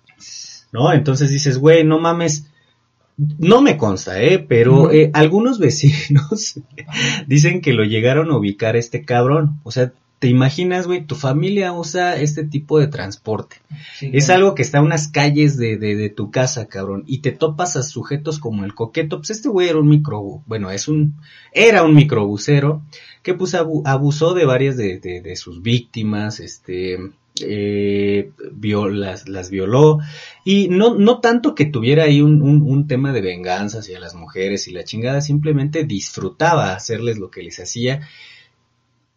[0.71, 0.93] ¿No?
[0.93, 2.47] Entonces dices, güey, no mames.
[3.37, 4.39] No me consta, ¿eh?
[4.39, 6.55] Pero eh, algunos vecinos
[7.27, 9.59] dicen que lo llegaron a ubicar este cabrón.
[9.63, 11.05] O sea, ¿te imaginas, güey?
[11.05, 13.57] Tu familia usa este tipo de transporte.
[13.97, 17.19] sí, Es algo que está a unas calles de, de, de tu casa, cabrón, y
[17.19, 20.87] te topas a sujetos como el coqueto, pues este güey era un micro, bueno, es
[20.87, 21.15] un,
[21.53, 22.81] era un microbusero,
[23.23, 26.97] que pues abu- abusó de varias de, de, de sus víctimas, este,
[27.39, 29.99] eh, vio- las, las violó,
[30.43, 34.15] y no, no tanto que tuviera ahí un, un, un tema de venganza hacia las
[34.15, 38.01] mujeres y la chingada, simplemente disfrutaba hacerles lo que les hacía,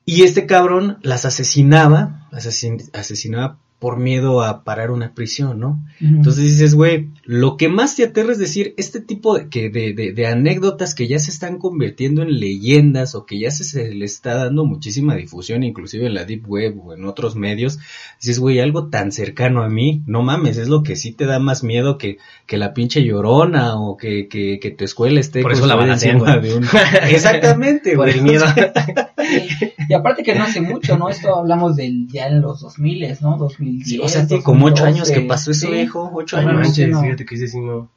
[0.07, 5.85] y este cabrón las asesinaba, asesin- asesinaba por miedo a parar una prisión, ¿no?
[6.01, 9.95] Entonces dices, güey, lo que más te aterra es decir, este tipo de, que de,
[9.95, 13.95] de, de anécdotas que ya se están convirtiendo en leyendas o que ya se, se
[13.95, 17.79] le está dando muchísima difusión, inclusive en la Deep Web o en otros medios,
[18.21, 21.39] dices, güey, algo tan cercano a mí, no mames, es lo que sí te da
[21.39, 25.53] más miedo que, que la pinche llorona o que, que, que tu escuela esté Por
[25.53, 26.41] eso la güey.
[26.41, 26.65] de un...
[27.09, 28.45] Exactamente, Por el miedo.
[29.89, 31.09] Y aparte que no hace mucho, ¿no?
[31.09, 33.37] Esto hablamos del ya en los 2000, ¿no?
[33.37, 33.89] 2010.
[33.89, 35.29] Sí, o sea, tiene como ocho años que 2012.
[35.29, 35.73] pasó eso, Sí.
[35.73, 36.79] viejo, ocho años.
[36.89, 37.03] no.
[37.61, 37.89] No.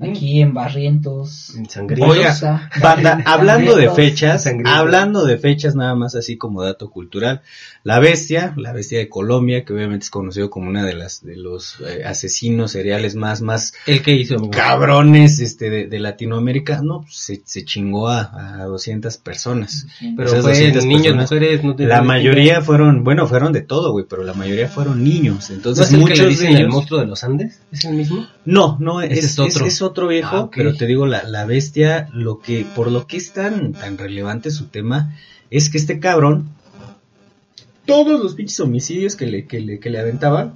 [0.00, 1.54] Aquí en Barrientos.
[1.56, 2.10] En sangriento.
[2.12, 7.42] Oiga, Rosa, Banda, hablando de fechas, hablando de fechas nada más así como dato cultural,
[7.84, 11.36] la bestia, la bestia de Colombia, que obviamente es conocido como una de las de
[11.36, 14.50] los eh, asesinos seriales más más ¿El que hizo?
[14.50, 19.86] cabrones este de, de Latinoamérica, no, pues, se, se chingó a, a 200 personas.
[19.98, 20.14] Sí.
[20.16, 21.30] Pero Esas fue 200 niños, personas.
[21.30, 25.50] mujeres, no La mayoría fueron, bueno, fueron de todo, güey, pero la mayoría fueron niños.
[25.50, 27.60] ¿No Entonces es el que muchos le de dicen ellos el monstruo de los Andes?
[27.70, 28.26] ¿Es el mismo?
[28.44, 29.66] no, no, es es otro.
[29.66, 33.16] es otro viejo, Ah, pero te digo, la, la bestia, lo que, por lo que
[33.16, 35.16] es tan, tan relevante su tema,
[35.50, 36.48] es que este cabrón
[37.90, 40.52] todos los pinches homicidios que le, que le, que le aventaban,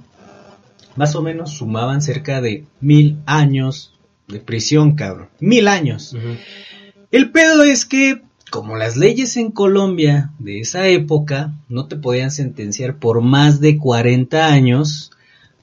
[0.95, 3.93] más o menos sumaban cerca de mil años
[4.29, 5.27] de prisión, cabrón.
[5.41, 6.15] Mil años.
[7.11, 8.21] El pedo es que,
[8.51, 13.77] como las leyes en Colombia de esa época no te podían sentenciar por más de
[13.77, 15.11] 40 años,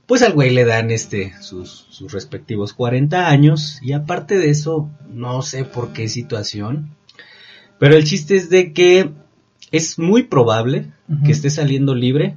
[0.06, 4.90] pues al güey le dan este sus, sus respectivos 40 años y aparte de eso,
[5.08, 6.90] no sé por qué situación,
[7.78, 9.10] pero el chiste es de que
[9.70, 10.92] es muy probable
[11.24, 12.36] que esté saliendo libre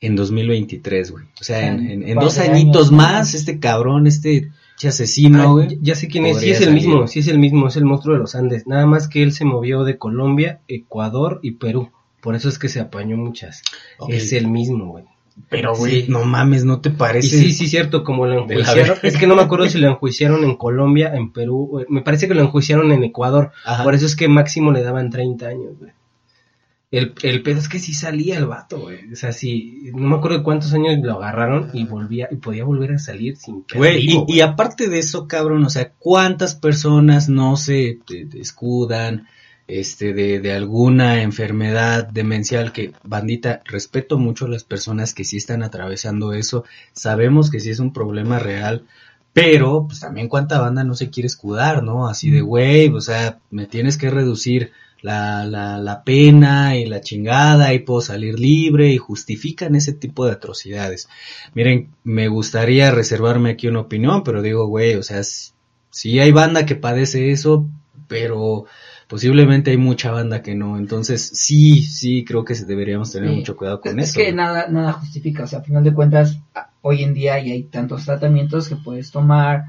[0.00, 1.24] en 2023, güey.
[1.40, 2.96] O sea, en, en- en Par dos años ¿no?
[2.96, 5.68] más, este cabrón, este che asesino, Ah, güey.
[5.70, 6.82] ya- ya sé quién es, sí es el salir.
[6.82, 8.66] mismo, sí es el mismo, es el monstruo de los Andes.
[8.66, 11.90] Nada más que él se movió de Colombia, Ecuador y Perú.
[12.20, 13.62] Por eso es que se apañó muchas.
[14.08, 15.04] Es el mismo, güey.
[15.48, 16.06] Pero, güey, Sí.
[16.10, 17.28] no mames, ¿no te Y parece?
[17.28, 18.96] sí, sí, cierto, como lo enjuiciaron.
[19.02, 21.84] Es que no me acuerdo si lo enjuiciaron en Colombia, en Perú.
[21.88, 23.52] Me parece que lo enjuiciaron en Ecuador.
[23.64, 23.84] Ajá.
[23.84, 25.92] Por eso es que máximo le daban 30 años, güey.
[26.92, 29.12] El, el pedo es que sí salía el vato, güey.
[29.12, 32.92] O sea, sí, no me acuerdo cuántos años lo agarraron y volvía, y podía volver
[32.92, 37.28] a salir sin pedo Güey, y, y aparte de eso, cabrón, o sea, ¿cuántas personas
[37.28, 37.98] no se
[38.34, 39.26] escudan
[39.68, 45.36] este, de, de alguna enfermedad demencial que, bandita, respeto mucho a las personas que sí
[45.36, 48.86] están atravesando eso, sabemos que sí es un problema real,
[49.32, 52.08] pero pues también cuánta banda no se quiere escudar, ¿no?
[52.08, 57.02] Así de, güey, o sea, me tienes que reducir la, la, la pena y la
[57.02, 61.08] chingada y puedo salir libre y justifican ese tipo de atrocidades.
[61.54, 65.52] Miren, me gustaría reservarme aquí una opinión, pero digo, güey, o sea, s-
[65.90, 67.66] sí hay banda que padece eso,
[68.08, 68.64] pero
[69.08, 70.76] posiblemente hay mucha banda que no.
[70.78, 73.36] Entonces, sí, sí, creo que se deberíamos tener Sí.
[73.36, 74.18] mucho cuidado con es eso.
[74.18, 74.34] que güey.
[74.34, 76.38] nada, nada justifica, o sea, a final de cuentas,
[76.82, 79.64] hoy en día ya hay tantos tratamientos que puedes tomar,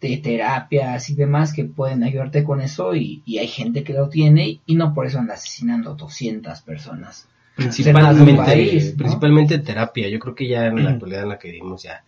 [0.00, 4.08] de terapias y demás que pueden ayudarte con eso y, y hay gente que lo
[4.08, 7.28] tiene y no por eso anda asesinando 200 personas.
[7.54, 10.08] Principalmente, principalmente terapia.
[10.08, 12.02] Yo creo que ya en la actualidad en la que vivimos ya,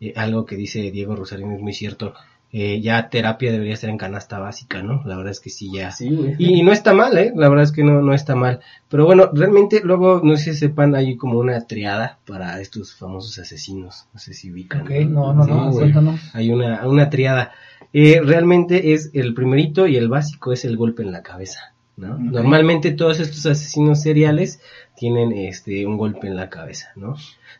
[0.00, 2.14] eh, algo que dice Diego Rosarín es muy cierto.
[2.52, 5.02] Eh, ya terapia debería estar en canasta básica, ¿no?
[5.04, 5.90] La verdad es que sí, ya.
[5.90, 6.36] Sí, güey.
[6.38, 7.32] Y, y no está mal, ¿eh?
[7.34, 8.60] La verdad es que no, no está mal.
[8.88, 13.38] Pero bueno, realmente luego, no sé si sepan, hay como una triada para estos famosos
[13.38, 14.06] asesinos.
[14.14, 14.82] No sé si ubican.
[14.82, 16.20] Ok, no, no, Sí, no, cuéntanos.
[16.34, 17.52] Hay una, una triada.
[17.92, 22.16] Eh, realmente es el primerito y el básico es el golpe en la cabeza, ¿no?
[22.18, 24.60] Normalmente todos estos asesinos seriales
[24.96, 27.16] tienen este un golpe en la cabeza, ¿no?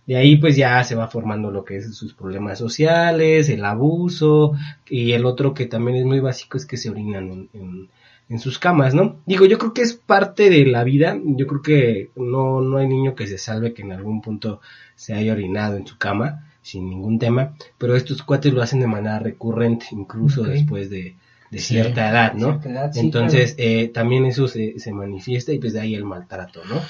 [0.07, 4.53] De ahí pues ya se va formando lo que es sus problemas sociales, el abuso
[4.88, 7.88] y el otro que también es muy básico es que se orinan en, en-
[8.29, 9.18] en sus camas, ¿no?
[9.25, 12.88] Digo, yo creo que es parte de la vida, yo creo que no, no hay
[12.88, 14.61] niño que se salve que en algún punto
[14.96, 18.88] se haya orinado en su cama sin ningún tema, pero estos cuates lo hacen de
[18.88, 21.14] manera recurrente, incluso después de,
[21.53, 22.61] de Sí, cierta edad, ¿no?
[22.61, 26.05] Cierta edad, sí, Entonces, eh, también eso se, se manifiesta y pues de ahí el
[26.05, 26.81] maltrato, ¿no?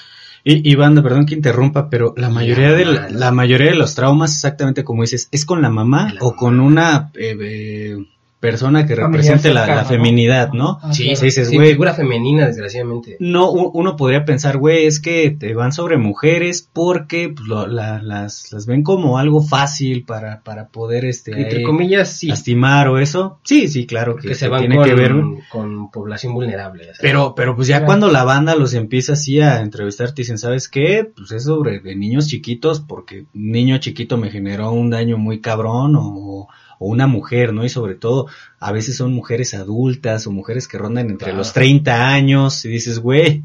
[0.49, 4.33] Y, y banda, perdón que interrumpa, pero la mayoría de la, mayoría de los traumas,
[4.33, 6.37] exactamente como dices, es con la mamá La o mamá.
[6.37, 8.07] con una eh, eh,
[8.51, 10.79] persona que represente la, la feminidad, ¿no?
[10.83, 11.17] Ah, Sí, claro.
[11.19, 13.17] sí, dices, sí, güey, figura femenina, desgraciadamente.
[13.21, 18.01] no, uno podría pensar, güey, es que te van sobre mujeres porque pues, lo- la-
[18.03, 22.89] las, las ven como algo fácil para, para poder, este, Entre ahí comillas, sí, lastimar
[22.89, 23.39] o eso.
[23.45, 25.15] Sí, sí, claro que, que se van tiene con, que ver.
[25.51, 26.85] con población vulnerable.
[26.85, 26.99] sabes.
[27.01, 27.87] Pero, pero pues ya Claro.
[27.87, 31.11] cuando la banda los empieza así a entrevistar, te dicen, ¿sabes qué?
[31.17, 35.41] Pues es sobre de niños chiquitos, porque un niño chiquito me generó un daño muy
[35.41, 37.65] cabrón, o, o una mujer, ¿no?
[37.65, 38.27] Y sobre todo,
[38.61, 41.39] a veces son mujeres adultas, o mujeres que rondan entre Claro.
[41.39, 43.43] los 30 años, y dices, güey,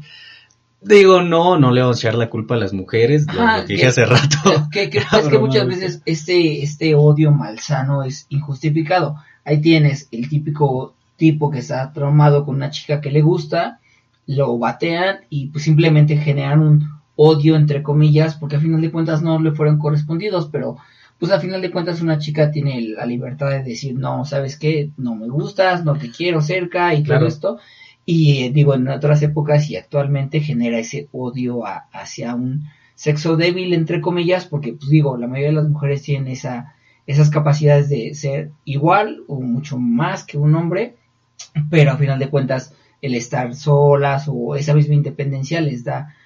[0.80, 3.66] digo, no, no le vamos a echar la culpa a las mujeres, lo- Ajá, lo
[3.66, 4.38] que dije hace rato.
[4.72, 9.16] que, que- es que muchas veces este, este odio malsano es injustificado.
[9.44, 13.78] Ahí tienes el típico tipo que está traumado con una chica que le gusta,
[14.26, 19.20] lo batean y pues simplemente generan un odio entre comillas porque al final de cuentas
[19.22, 20.76] no le fueron correspondidos, pero
[21.22, 24.90] pues al final de cuentas una chica tiene la libertad de decir no, sabes qué,
[24.96, 27.20] no me gustas, no te quiero cerca y Claro.
[27.20, 27.58] todo esto.
[28.04, 32.64] Y eh, digo, en otras épocas y actualmente genera ese odio a- hacia un
[32.96, 36.74] sexo débil, entre comillas, porque, pues digo, la mayoría de las mujeres tienen esa,
[37.06, 40.96] esas capacidades de ser igual o mucho más que un hombre,
[41.70, 46.16] pero a final de cuentas, el estar solas o esa misma independencia les da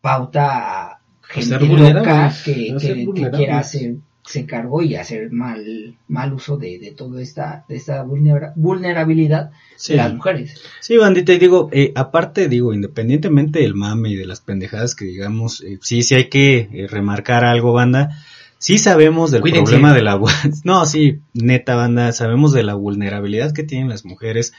[0.00, 5.30] pauta a gente ser loca que, a ser que- quiera hacer se cargó y hacer
[5.30, 9.92] mal mal uso de, de toda esta de esta vulnera- vulnerabilidad Sí.
[9.92, 14.26] de las mujeres Sí, bandita, y digo, eh, aparte, digo, independientemente del mame y de
[14.26, 18.10] las pendejadas que digamos, eh, sí, sí hay que eh, remarcar algo, banda.
[18.58, 19.64] Sí sabemos del Cuídense.
[19.64, 20.18] problema de la...
[20.64, 24.54] No, sí, neta, banda, sabemos de la vulnerabilidad que tienen las mujeres.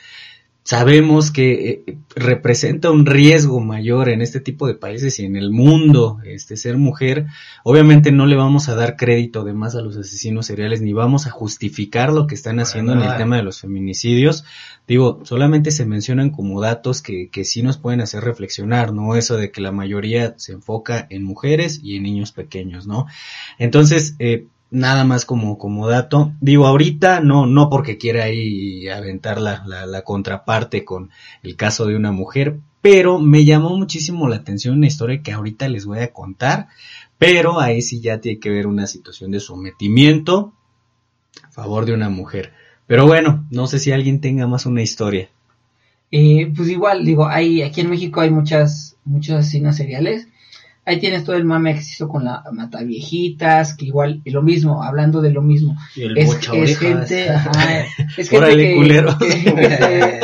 [0.67, 5.49] Sabemos que eh, representa un riesgo mayor en este tipo de países y en el
[5.49, 7.27] mundo este ser mujer.
[7.63, 11.29] Obviamente no le vamos a dar crédito además a los asesinos seriales ni vamos a
[11.29, 14.43] justificar lo que están haciendo en el tema de los feminicidios.
[14.85, 19.37] Digo solamente se mencionan como datos que, que sí nos pueden hacer reflexionar no eso
[19.37, 23.05] de que la mayoría se enfoca en mujeres y en niños pequeños no
[23.57, 26.33] entonces eh, nada más como, como dato.
[26.41, 31.09] Digo, ahorita no, no porque quiera ahí aventar la, la, la, contraparte con
[31.43, 35.67] el caso de una mujer, pero me llamó muchísimo la atención una historia que ahorita
[35.69, 36.67] les voy a contar,
[37.17, 40.53] pero ahí sí ya tiene que ver una situación de sometimiento
[41.43, 42.53] a favor de una mujer.
[42.85, 45.29] Pero bueno, no sé si alguien tenga más una historia.
[46.09, 50.27] Eh, pues igual, digo, hay, aquí en México hay muchas, muchos asesinos seriales
[50.87, 54.41] Ahí tienes todo el mame que se hizo con la Mataviejitas, que igual, y lo
[54.41, 55.75] mismo, hablando de lo mismo.
[55.95, 57.09] Y el es, bocha es orejas.
[57.09, 57.79] gente, ajá,
[58.17, 59.17] es gente Órale, que, culero.
[59.17, 60.19] que- que-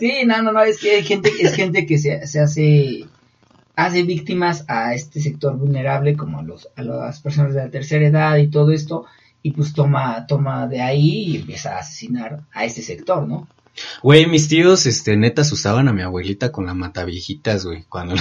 [0.00, 3.06] sí, no, no, no, es que hay gente, es gente que se, se hace,
[3.76, 8.04] hace víctimas a este sector vulnerable, como a los, a las personas de la tercera
[8.06, 9.06] edad y todo esto,
[9.42, 13.46] y pues toma, toma de ahí y empieza a asesinar a este sector, ¿no?
[14.02, 18.14] Güey, mis tíos, este, neta, asustaban a mi abuelita con la mataviejitas, güey, cuando,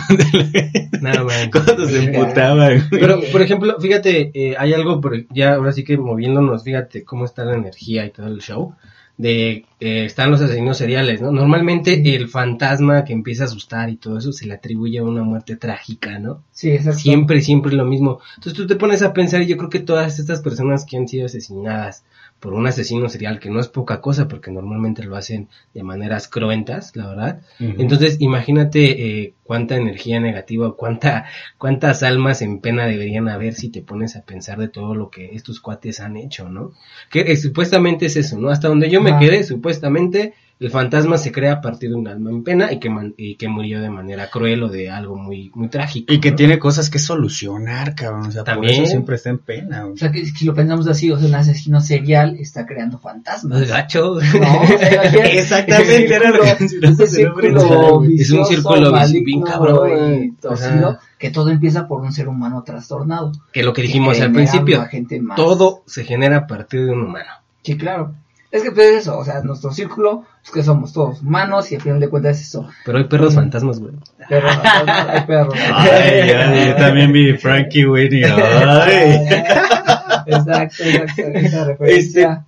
[1.51, 2.57] cuando se emputaban,
[2.89, 3.01] güey.
[3.01, 7.25] Pero, por ejemplo, fíjate, eh, hay algo, por- ya ahora sí que moviéndonos, fíjate cómo
[7.25, 8.73] está la energía y todo el show,
[9.17, 11.31] de eh, están los asesinos seriales, ¿no?
[11.33, 15.23] Normalmente el fantasma que empieza a asustar y todo eso se le atribuye a una
[15.23, 16.43] muerte trágica, ¿no?
[16.53, 16.99] Sí, exacto.
[16.99, 18.21] Siempre, siempre lo mismo.
[18.38, 21.07] Entonces tú te pones a pensar y yo creo que todas estas personas que han
[21.09, 22.05] sido asesinadas
[22.39, 26.28] por un asesino serial, que no es poca cosa porque normalmente lo hacen de maneras
[26.28, 31.25] cruentas, la verdad, entonces, imagínate eh, cuánta energía negativa, cuánta,
[31.58, 35.36] cuántas almas en pena deberían haber si te pones a pensar de todo lo que
[35.36, 36.71] estos cuates han hecho, ¿no?
[37.10, 38.49] Que eh, supuestamente es eso, ¿no?
[38.49, 42.30] Hasta donde yo me quedé, supuestamente el fantasma se crea a partir de un alma
[42.32, 45.52] en pena y que, man- y que murió de manera cruel o de algo muy,
[45.56, 46.12] muy trágico.
[46.13, 46.36] Y que ¿no?
[46.36, 48.28] tiene cosas que solucionar, cabrón.
[48.28, 48.84] O sea, por También.
[48.84, 49.93] eso siempre está en pena, güey.
[49.93, 53.67] O sea, que si lo pensamos así, o sea, un asesino serial está creando fantasmas.
[53.69, 54.15] Gacho.
[54.15, 54.19] No,
[55.24, 56.67] Exactamente, era lo que
[57.08, 58.04] círculo-.
[58.17, 58.91] Es un círculo
[59.24, 60.32] bien cabrón, y güey.
[60.41, 61.00] torcido, Ajá.
[61.17, 63.32] que todo empieza por un ser humano trastornado.
[63.54, 65.36] que lo que dijimos al principio, a gente más.
[65.38, 67.30] todo se genera a partir de un humano.
[67.63, 68.13] Sí, claro.
[68.51, 71.81] Es que pues eso, o sea, nuestro círculo, pues que somos todos humanos y al
[71.81, 72.67] final de cuentas es eso.
[72.83, 73.93] Pero hay perros fantasmas, güey.
[74.27, 75.53] Perros, hay perros.
[75.73, 78.25] Ay, ya, yo también vi Frankie Winnie.
[78.25, 79.27] Ay.
[80.25, 82.45] Exacto, exacto, esa referencia.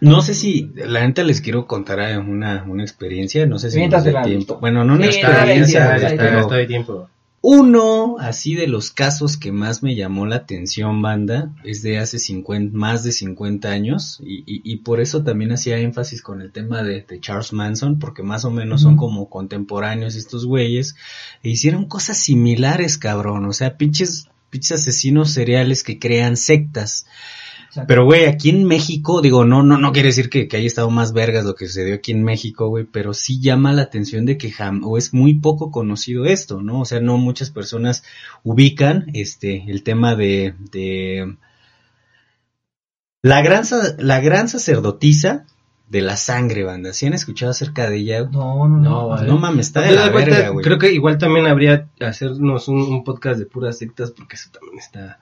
[0.00, 4.02] No sé si, la neta les quiero contar una, una experiencia, no sé si nos
[4.24, 4.58] tiempo.
[4.58, 7.08] Bueno, no una Sí, experiencia, está de tiempo.
[7.42, 12.18] Uno así de los casos que más me llamó la atención, banda, es de hace
[12.18, 16.52] 50, más de 50 años y, y, y por eso también hacía énfasis con el
[16.52, 20.96] tema de, de Charles Manson, porque más o menos son como contemporáneos estos güeyes
[21.42, 27.06] e hicieron cosas similares, cabrón, o sea, pinches, pinches asesinos seriales que crean sectas.
[27.70, 27.86] Exacto.
[27.86, 30.90] Pero, güey, aquí en México, digo, no, no, no quiere decir que, que haya estado
[30.90, 34.36] más vergas lo que sucedió aquí en México, güey, pero sí llama la atención de
[34.36, 36.80] que jam, o es muy poco conocido esto, ¿no?
[36.80, 38.02] O sea, no muchas personas
[38.42, 41.36] ubican, este, el tema de, de,
[43.22, 43.62] la gran,
[43.98, 45.46] la gran sacerdotisa
[45.88, 46.92] de la sangre, banda.
[46.92, 48.22] ¿Sí han escuchado acerca de ella?
[48.32, 48.80] No, no, no.
[48.80, 49.28] No, vale.
[49.28, 50.64] no mames, está de la verga, güey.
[50.64, 54.80] Creo que igual también habría hacernos un, un podcast de puras sectas porque eso también
[54.80, 55.20] está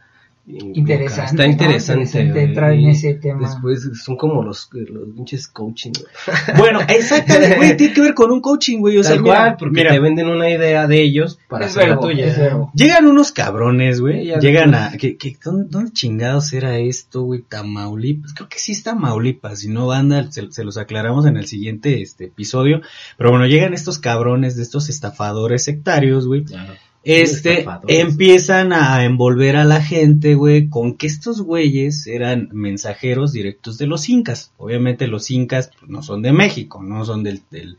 [0.49, 1.31] Interesante.
[1.31, 1.51] Está ¿no?
[1.51, 2.03] interesante.
[2.03, 2.45] Interesante güey.
[2.45, 3.49] entrar en ese tema.
[3.49, 5.93] Después son como los, los pinches coaching.
[5.93, 6.39] güey.
[6.59, 8.97] Bueno, exactamente, güey, tiene que ver con un coaching, güey.
[8.99, 11.97] O sea, mira, porque mira, te venden una idea de ellos para Es hacer la
[11.97, 12.71] verbo, tuya.
[12.75, 14.33] Llegan unos cabrones, güey.
[14.41, 14.93] Llegan a.
[14.99, 17.43] ¿qué, qué, dónde, dónde chingados era esto, güey?
[17.43, 18.33] Tamaulipas.
[18.33, 19.61] Creo que sí es Tamaulipas.
[19.61, 22.81] Si no, banda, se, se los aclaramos en el siguiente este, episodio.
[23.17, 26.45] Pero bueno, llegan estos cabrones de estos estafadores sectarios, güey.
[26.45, 26.73] Claro.
[27.11, 33.79] Este, empiezan a envolver a la gente, güey, con que estos güeyes eran mensajeros directos
[33.79, 34.53] de los incas.
[34.59, 37.79] Obviamente los incas pues, no son de México, no son del, del,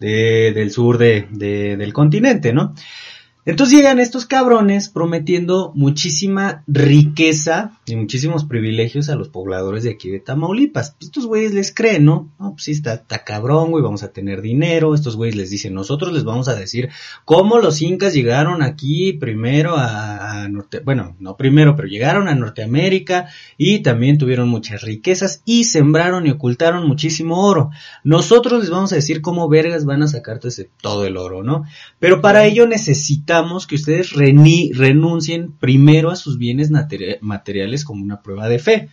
[0.00, 2.74] de- del sur de, de- del continente, ¿no?
[3.44, 10.10] Entonces llegan estos cabrones prometiendo muchísima riqueza y muchísimos privilegios a los pobladores de aquí
[10.10, 10.92] de Tamaulipas.
[10.92, 12.30] Pues estos güeyes les creen, ¿no?
[12.38, 14.94] No, pues sí, está, está cabrón, güey, vamos a tener dinero.
[14.94, 16.90] Estos güeyes les dicen, nosotros les vamos a decir
[17.24, 22.36] cómo los incas llegaron aquí primero a, a Norte, bueno, no primero, pero llegaron a
[22.36, 23.26] Norteamérica
[23.58, 27.70] y también tuvieron muchas riquezas y sembraron y ocultaron muchísimo oro.
[28.04, 31.42] Nosotros les vamos a decir cómo vergas van a sacar todo, ese- todo el oro,
[31.42, 31.64] ¿no?
[31.98, 32.66] Pero para ello
[33.32, 36.70] necesitamos que ustedes reni- renuncien primero a sus bienes
[37.20, 38.88] materiales como una prueba de fe.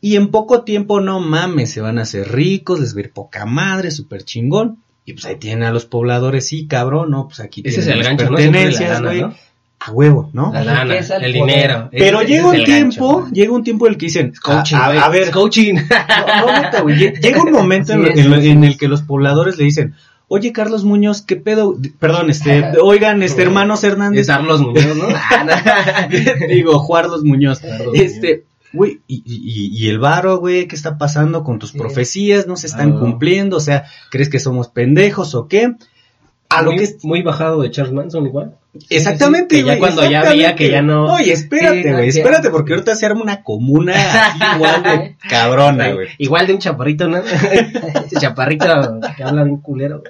[0.00, 3.12] Y en poco tiempo, no mames, se van a hacer ricos, les va a ir
[3.12, 4.78] poca madre, súper chingón.
[5.04, 7.28] Y pues ahí tienen a los pobladores, sí, cabrón, ¿no?
[7.28, 9.20] Pues aquí Ese es tienen el pertenencias, güey.
[9.22, 9.34] ¿no?
[9.78, 10.52] A huevo, ¿no?
[10.52, 11.88] La La lana, el dinero.
[11.92, 14.76] Pero Ese- llega ese un tiempo, gancho, llega un tiempo en el que dicen, Coaching,
[14.76, 15.74] a, a- ver, coaching.
[15.74, 18.48] no, no, llega un momento en, Sí, en sí, lo- sí.
[18.48, 19.94] en el que los pobladores le dicen,
[20.28, 21.76] oye Carlos Muñoz, ¿qué pedo?
[21.98, 25.06] Perdón, este, oigan, este hermanos Es Hernández, Carlos Muñoz, ¿no?
[26.48, 31.44] Digo, Juarlos Muñoz, Carlos este, güey, y, y, y el varo, güey, ¿qué está pasando
[31.44, 31.78] con tus Sí.
[31.78, 32.46] profecías?
[32.46, 33.00] ¿No se están Ah.
[33.00, 33.56] cumpliendo?
[33.56, 35.74] O sea, ¿crees que somos pendejos o qué?
[36.48, 38.56] A lo muy, que es- muy bajado de Charles Manson igual.
[38.90, 42.18] Exactamente, que ya güey, cuando ya veía que ya no- Oye, espérate, Sí, güey, que-
[42.20, 43.94] espérate, porque ahorita se arma una comuna
[44.54, 46.08] igual de cabrona, güey.
[46.18, 47.18] Igual de un chaparrito, ¿no?
[47.18, 48.66] Ese chaparrito
[49.16, 50.02] que habla bien culero.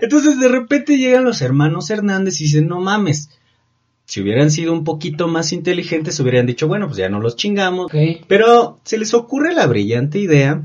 [0.00, 3.28] Entonces de repente llegan los hermanos Hernández y dicen, no mames,
[4.06, 7.90] si hubieran sido un poquito más inteligentes hubieran dicho, bueno, pues ya no los chingamos.
[8.26, 10.62] Pero se les ocurre la brillante idea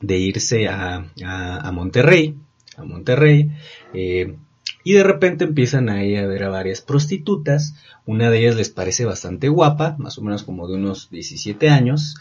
[0.00, 2.34] de irse a, a, a Monterrey,
[2.76, 3.50] a Monterrey,
[3.94, 4.36] eh,
[4.84, 7.74] y de repente empiezan ahí a ver a varias prostitutas,
[8.04, 12.16] una de ellas les parece bastante guapa, más o menos como de unos 17 años.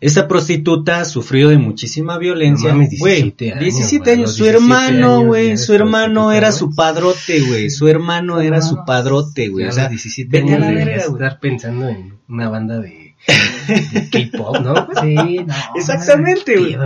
[0.00, 2.70] Esta prostituta sufrió de muchísima violencia.
[2.74, 6.52] Mames, Güey, 17 años, 17 güey, años, los su 17 hermano, güey, su hermano era
[6.52, 10.68] su padrote, güey, su hermano era su padrote, güey, o sea, 17 vete a años
[10.68, 13.14] la verga, estar pensando en una banda de,
[13.92, 14.88] de K-pop, ¿no?
[15.00, 15.14] Sí,
[15.46, 15.54] no.
[15.76, 16.76] Exactamente, güey.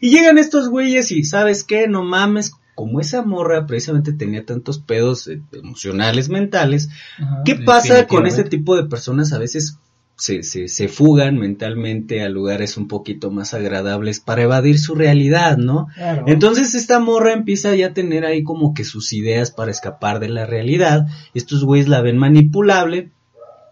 [0.00, 1.86] Y llegan estos güeyes y, ¿sabes qué?
[1.86, 7.42] No mames, como esa morra precisamente tenía tantos pedos eh, emocionales, mentales, Ajá.
[7.44, 9.32] ¿qué pasa con este tipo de personas?
[9.32, 9.78] A veces
[10.16, 15.56] se, se, se fugan mentalmente a lugares un poquito más agradables para evadir su realidad,
[15.56, 15.88] ¿no?
[15.94, 16.24] Claro.
[16.26, 20.28] Entonces esta morra empieza ya a tener ahí como que sus ideas para escapar de
[20.28, 21.06] la realidad.
[21.34, 23.10] Estos güeyes la ven manipulable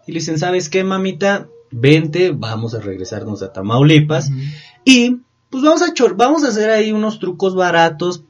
[0.05, 1.47] y le dicen, ¿sabes qué, mamita?
[1.71, 4.29] Vente, vamos a regresarnos a Tamaulipas
[4.85, 8.23] y pues vamos a vamos a hacer ahí unos trucos baratos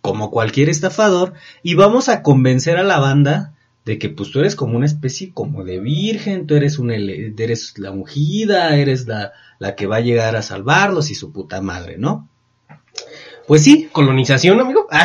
[0.00, 4.54] como cualquier estafador y vamos a convencer a la banda de que pues tú eres
[4.54, 9.74] como una especie como de virgen, tú eres una eres la ungida, eres la la
[9.74, 12.28] que va a llegar a salvarlos y su puta madre, ¿no?
[13.46, 14.86] Pues sí, ¿Colonización, amigo?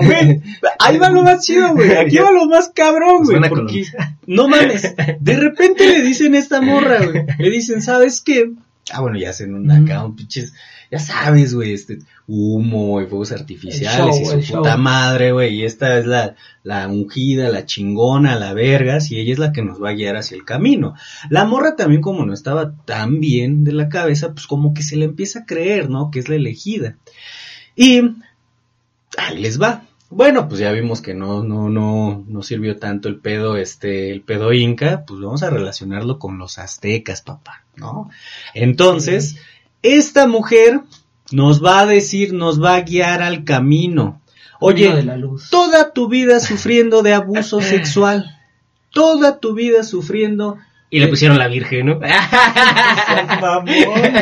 [0.00, 0.40] Güey,
[0.78, 3.84] ahí va lo más chido, güey, aquí va lo más cabrón, güey, porque
[4.26, 8.52] no mames, de repente le dicen a esta morra, güey, le dicen, ¿sabes qué?
[8.92, 10.54] Ah, bueno, ya hacen un acá, un pinches,
[10.90, 14.56] ya sabes, güey, este, humo y fuegos artificiales show, y su show.
[14.58, 19.32] puta madre, güey, y esta es la, la ungida, la chingona, la vergas, y ella
[19.32, 20.94] es la que nos va a guiar hacia el camino.
[21.30, 24.96] La morra también, como no estaba tan bien de la cabeza, pues como que se
[24.96, 26.10] le empieza a creer, ¿no?
[26.10, 26.96] Que es la elegida.
[27.76, 28.00] Y
[29.16, 29.87] ahí les va.
[30.10, 34.22] Bueno, pues ya vimos que no, no, no, no sirvió tanto el pedo, este, el
[34.22, 38.08] pedo inca, pues vamos a relacionarlo con los aztecas, papá, ¿no?
[38.54, 39.36] Entonces,
[39.82, 40.80] esta mujer
[41.30, 44.22] nos va a decir, nos va a guiar al camino.
[44.60, 45.50] De Oye, la luz.
[45.50, 48.38] toda tu vida sufriendo de abuso sexual,
[48.90, 50.56] toda tu vida sufriendo
[50.90, 52.00] Y le pusieron la virgen, ¿no?
[53.40, 53.66] Mamón,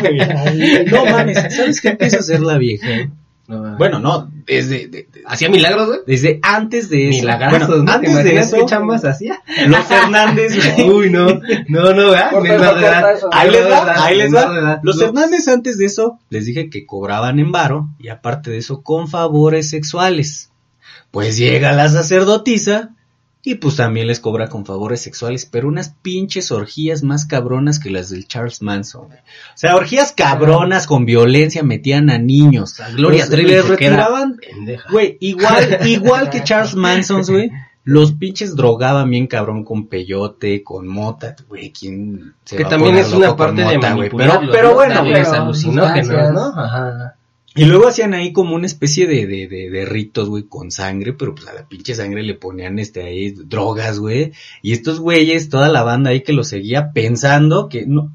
[0.00, 0.84] güey.
[0.86, 3.08] No mames, ¿sabes qué empieza a hacer la vieja?
[3.48, 6.00] No, Bueno, no, desde, de- de- ¿Hacía milagros, güey?
[6.06, 7.20] desde antes de eso.
[7.20, 7.84] Milagrazos, bueno, ¿no?
[7.84, 9.40] ¿Te antes de eso, qué chambas hacía?
[9.68, 10.90] los Hernández, güey.
[10.90, 11.26] Uy, no,
[11.68, 12.12] no, no.
[13.32, 14.80] Ahí les edad, ahí les va.
[14.82, 15.00] Los.
[15.00, 19.06] Hernández antes de eso les dije que cobraban en varo y aparte de eso con
[19.08, 20.50] favores sexuales.
[21.12, 22.90] Pues llega la sacerdotisa
[23.46, 27.90] y pues también les cobra con favores sexuales, pero unas pinches orgías más cabronas que
[27.90, 29.06] las del Charles Manson.
[29.06, 29.18] güey.
[29.20, 29.22] O
[29.54, 32.76] sea, orgías cabronas con violencia metían a niños.
[32.80, 34.40] La Gloria Trevi les retiraban.
[34.90, 37.52] Güey, igual, igual que Charles Manson, güey.
[37.84, 42.70] Los pinches drogaban bien cabrón con peyote, con mota, güey, ¿quién se Que va a
[42.70, 44.10] también poner es una parte de mota, güey?
[44.10, 44.74] Pero, manipularlos, pero ¿no?
[44.74, 46.32] bueno, pero alucinógenos.
[46.32, 46.60] ¿no?
[46.60, 47.15] Ajá.
[47.56, 51.14] Y luego hacían ahí como una especie de, de, de, de ritos, güey, con sangre,
[51.14, 54.32] pero pues a la pinche sangre le ponían este ahí drogas, güey.
[54.62, 58.14] Y estos güeyes, toda la banda ahí que lo seguía pensando que no,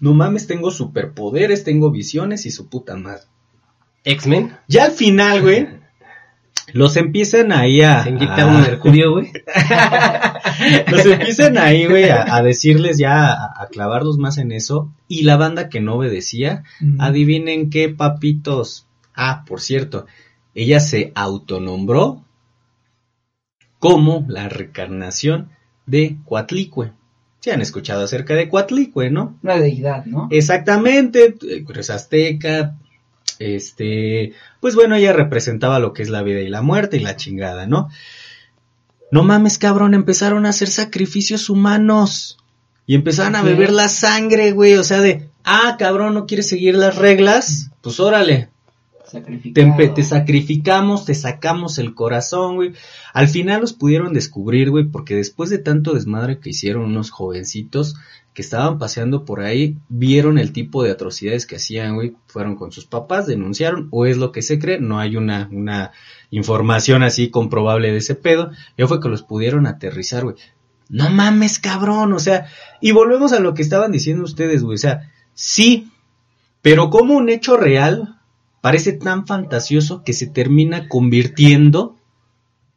[0.00, 3.24] no mames, tengo superpoderes, tengo visiones y su puta madre.
[4.04, 4.56] X-Men.
[4.68, 5.66] Ya al final, güey,
[6.74, 8.02] los empiezan ahí a...
[8.02, 9.30] Se inyecta un mercurio, güey.
[10.90, 14.92] Los empiezan ahí, güey, a, a decirles ya, a, a clavarlos más en eso.
[15.06, 16.64] Y la banda que no obedecía,
[16.98, 18.88] adivinen qué, papitos.
[19.14, 20.06] Ah, por cierto,
[20.52, 22.24] ella se autonombró
[23.78, 25.50] como la reencarnación
[25.86, 26.90] de Coatlicue.
[27.38, 29.38] Se han escuchado acerca de Coatlicue, ¿no?
[29.44, 30.26] Una deidad, ¿no?
[30.32, 32.76] Exactamente, eh, es azteca,
[33.38, 37.16] este, pues bueno, ella representaba lo que es la vida y la muerte y la
[37.16, 37.88] chingada, ¿no?
[39.10, 42.38] No mames, cabrón, empezaron a hacer sacrificios humanos
[42.86, 46.74] y empezaron a beber la sangre, güey, o sea, de, ah, cabrón, ¿no quieres seguir
[46.74, 47.70] las reglas?
[47.80, 48.48] Pues órale,
[49.52, 52.72] te, te sacrificamos, te sacamos el corazón, güey.
[53.12, 57.96] Al final los pudieron descubrir, güey, porque después de tanto desmadre que hicieron unos jovencitos
[58.34, 62.72] que estaban paseando por ahí, vieron el tipo de atrocidades que hacían, güey, fueron con
[62.72, 65.92] sus papás, denunciaron, o es lo que se cree, no hay una, una
[66.30, 70.34] información así comprobable de ese pedo, ya fue que los pudieron aterrizar, güey.
[70.88, 72.46] No mames, cabrón, o sea,
[72.80, 75.92] y volvemos a lo que estaban diciendo ustedes, güey, o sea, sí,
[76.60, 78.20] pero como un hecho real
[78.60, 81.96] parece tan fantasioso que se termina convirtiendo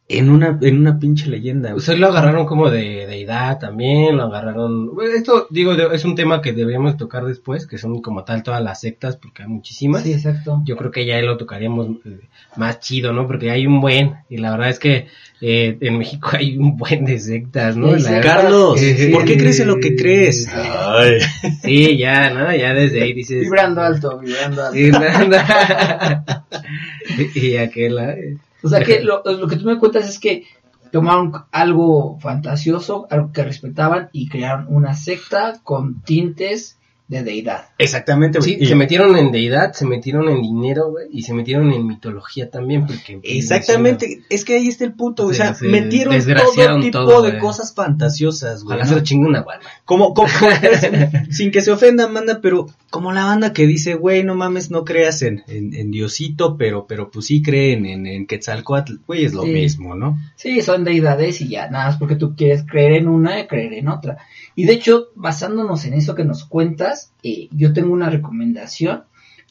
[0.10, 1.70] en una, en una pinche leyenda.
[1.70, 1.80] güey.
[1.80, 4.95] Ustedes lo agarraron como de deidad también, lo agarraron...
[4.95, 8.64] bueno, Esto, digo, es un tema que deberíamos tocar después, que son como tal todas
[8.64, 10.03] las sectas, porque hay muchísimas.
[10.03, 10.62] Sí, exacto.
[10.66, 12.22] Yo creo que ya lo tocaríamos eh,
[12.55, 13.28] más chido, ¿no?
[13.28, 15.08] Porque hay un buen, y la verdad es que
[15.41, 17.88] eh, en México hay un buen de sectas, ¿no?
[17.97, 18.26] Sí, La- sectas.
[18.34, 20.45] Carlos, Sí, ¿por qué sí, crees en lo que crees?
[20.45, 20.51] sí.
[20.55, 21.20] Ay.
[21.64, 22.55] Sí, ya, ¿no?
[22.55, 23.41] Ya desde ahí dices...
[23.41, 24.80] Vibrando alto, vibrando alto.
[24.99, 26.45] Nada.
[27.36, 27.97] y aquel...
[27.99, 30.45] eh, O sea que lo, lo que tú me cuentas es que
[30.91, 37.70] tomaron algo fantasioso, algo que respetaban y crearon una secta con tintes de deidad.
[37.78, 38.51] Exactamente, güey.
[38.55, 41.88] Sí, Y- se metieron en deidad, se metieron en dinero, güey, y se metieron en
[41.88, 43.20] mitología también, porque...
[43.24, 45.36] Exactamente, es que ahí está el punto, güey.
[45.36, 47.41] o sea, sí, metieron todo tipo todo, de güey.
[47.41, 48.76] cosas fantasiosas, güey.
[48.76, 48.89] Ojalá ¿no?
[48.89, 49.64] se lo chingue una guarda.
[49.86, 50.28] Como, como,
[51.30, 54.84] sin que se ofenda, manda, pero como la banda que dice, güey, no mames, no
[54.84, 59.34] creas en, en, en Diosito, pero, pero pues sí creen en, en Quetzalcoatl, güey, es
[59.34, 59.49] lo Sí.
[59.51, 60.18] mismo, ¿no?
[60.36, 63.74] Sí, son deidades y ya, nada más porque tú quieres creer en una y creer
[63.74, 64.18] en otra.
[64.55, 69.04] Y de hecho, basándonos en eso que nos cuentas, eh, yo tengo una recomendación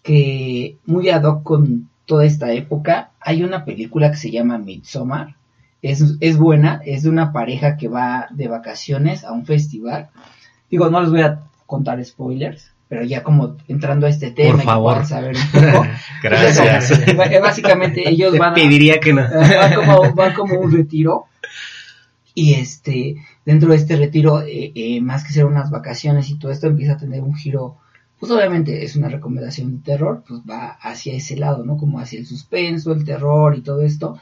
[0.02, 3.10] que muy ad hoc con toda esta época.
[3.20, 5.36] Hay una película que se llama Midsommar.
[5.82, 10.08] Es, es buena, es de una pareja que va de vacaciones a un festival.
[10.70, 14.64] Digo, no les voy a contar spoilers, pero ya como entrando a este tema, Por
[14.64, 15.06] favor.
[15.06, 15.86] saber un poco.
[16.22, 17.00] Gracias.
[17.14, 19.22] Pues, básicamente ellos Te van a, pediría que no.
[19.22, 21.26] va como, va como un retiro
[22.36, 23.16] y este
[23.46, 26.92] dentro de este retiro eh, eh, más que ser unas vacaciones y todo esto empieza
[26.92, 27.78] a tener un giro
[28.20, 32.18] pues obviamente es una recomendación de terror pues va hacia ese lado no como hacia
[32.18, 34.18] el suspenso el terror y todo esto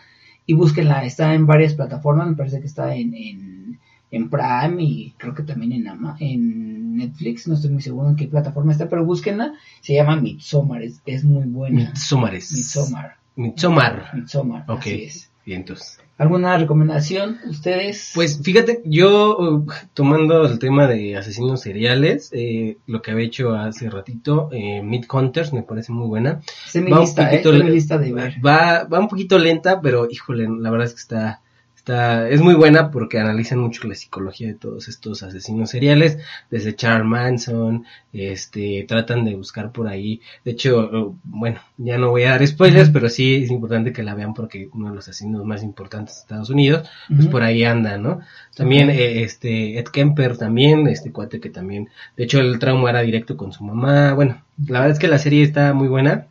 [0.46, 3.80] y búsquenla está en varias plataformas me parece que está en en,
[4.12, 8.14] en Prime y creo que también en Ama, en Netflix no estoy muy seguro en
[8.14, 12.52] qué plataforma está pero búsquenla se llama Midsommar es, es muy buena Midsomares.
[12.52, 14.10] Midsommar Midsommar.
[14.14, 14.78] Midsommar Ok.
[14.78, 16.03] así es Y entonces...
[16.16, 17.38] ¿Alguna recomendación?
[17.48, 18.12] ¿Ustedes?
[18.14, 23.90] Pues fíjate, yo tomando el tema de asesinos seriales, eh, lo que había hecho hace
[23.90, 26.40] ratito, eh, Mid Hunters me parece muy buena.
[26.68, 27.30] Sé mi va un lista, ¿eh?
[27.42, 28.34] poquito Sé mi le- lista de ver.
[28.46, 31.40] Va, va un poquito lenta, pero híjole, la verdad es que está,
[31.84, 36.18] está, es muy buena porque analizan mucho la psicología de todos estos asesinos seriales,
[36.50, 42.22] desde Charles Manson, este, tratan de buscar por ahí, de hecho, bueno, ya no voy
[42.22, 45.44] a dar spoilers, pero sí es importante que la vean porque uno de los asesinos
[45.44, 48.20] más importantes de Estados Unidos, pues por ahí anda, ¿no?
[48.56, 53.02] También, eh, este, Ed Kemper también, este cuate que también, de hecho el trauma era
[53.02, 56.28] directo con su mamá, bueno, la verdad es que la serie está muy buena.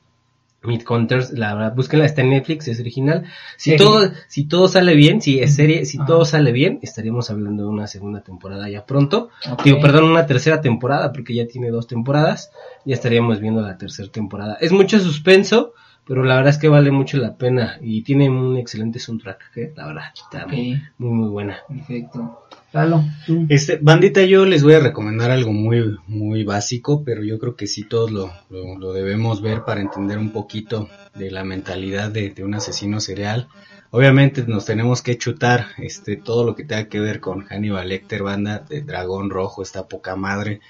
[0.64, 3.26] Mid Hunters, la verdad, búsquenla, está en Netflix, es original.
[3.57, 6.07] Si todo, si todo sale bien, si es serie, si Ajá.
[6.07, 9.30] todo sale bien, estaríamos hablando de una segunda temporada ya pronto.
[9.51, 9.64] Ok.
[9.64, 12.51] Digo, perdón, una tercera temporada, porque ya tiene dos temporadas.
[12.86, 14.57] Ya estaríamos viendo la tercera temporada.
[14.61, 15.74] Es mucho suspenso,
[16.06, 17.78] pero la verdad es que vale mucho la pena.
[17.82, 19.74] Y tiene un excelente soundtrack, ¿eh?
[19.76, 20.04] la verdad.
[20.14, 21.58] Está muy, muy buena.
[21.68, 22.39] perfecto.
[22.74, 23.45] Lalo, tú.
[23.49, 27.68] Este, bandita, yo les voy a recomendar algo muy, muy básico, pero yo creo que
[27.68, 32.32] sí todos lo, lo, lo debemos ver para entender un poquito de la mentalidad de,
[32.32, 33.47] de un asesino serial.
[33.91, 38.24] Obviamente nos tenemos que chutar este todo lo que tenga que ver con Hannibal Lecter,
[38.24, 40.62] banda de Dragón Rojo, está poca madre.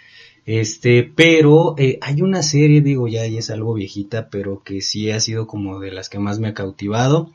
[0.45, 5.09] Este, pero eh, hay una serie, digo ya, ya es algo viejita, pero que sí
[5.11, 7.31] ha sido como de las que más me ha cautivado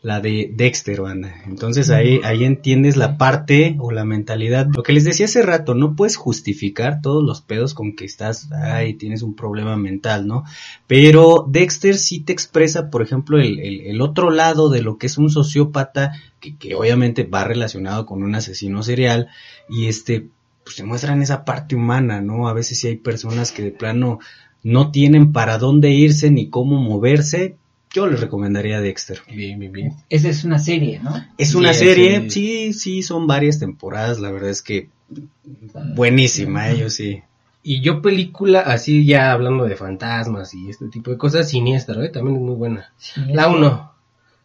[0.00, 1.42] la de Dexter, banda.
[1.46, 4.68] Entonces ahí, ahí entiendes la parte o la mentalidad.
[4.72, 8.48] Lo que les decía hace rato, no puedes justificar todos los pedos con que estás,
[8.52, 10.44] ay, tienes un problema mental, ¿no?
[10.86, 15.08] Pero Dexter sí te expresa, por ejemplo, el, el, el otro lado de lo que
[15.08, 19.26] es un sociópata, que, que obviamente va relacionado con un asesino serial,
[19.68, 20.28] y este,
[20.68, 22.46] pues te muestran esa parte humana, ¿no?
[22.46, 24.18] A veces sí hay personas que de plano
[24.62, 27.56] no tienen para dónde irse ni cómo moverse.
[27.90, 29.20] Yo les recomendaría Dexter.
[29.34, 29.92] Bien, bien, bien.
[30.10, 31.24] Esa es una serie, ¿no?
[31.38, 32.30] Es una Sí, serie, sí.
[32.30, 34.90] sí, sí, son varias temporadas, la verdad es que
[35.94, 37.22] buenísima, ellos sí.
[37.62, 42.10] Y yo película, así ya hablando de fantasmas y este tipo de cosas, Siniestro, ¿eh?
[42.10, 42.92] también es muy buena.
[43.28, 43.56] La eso.
[43.56, 43.92] 1,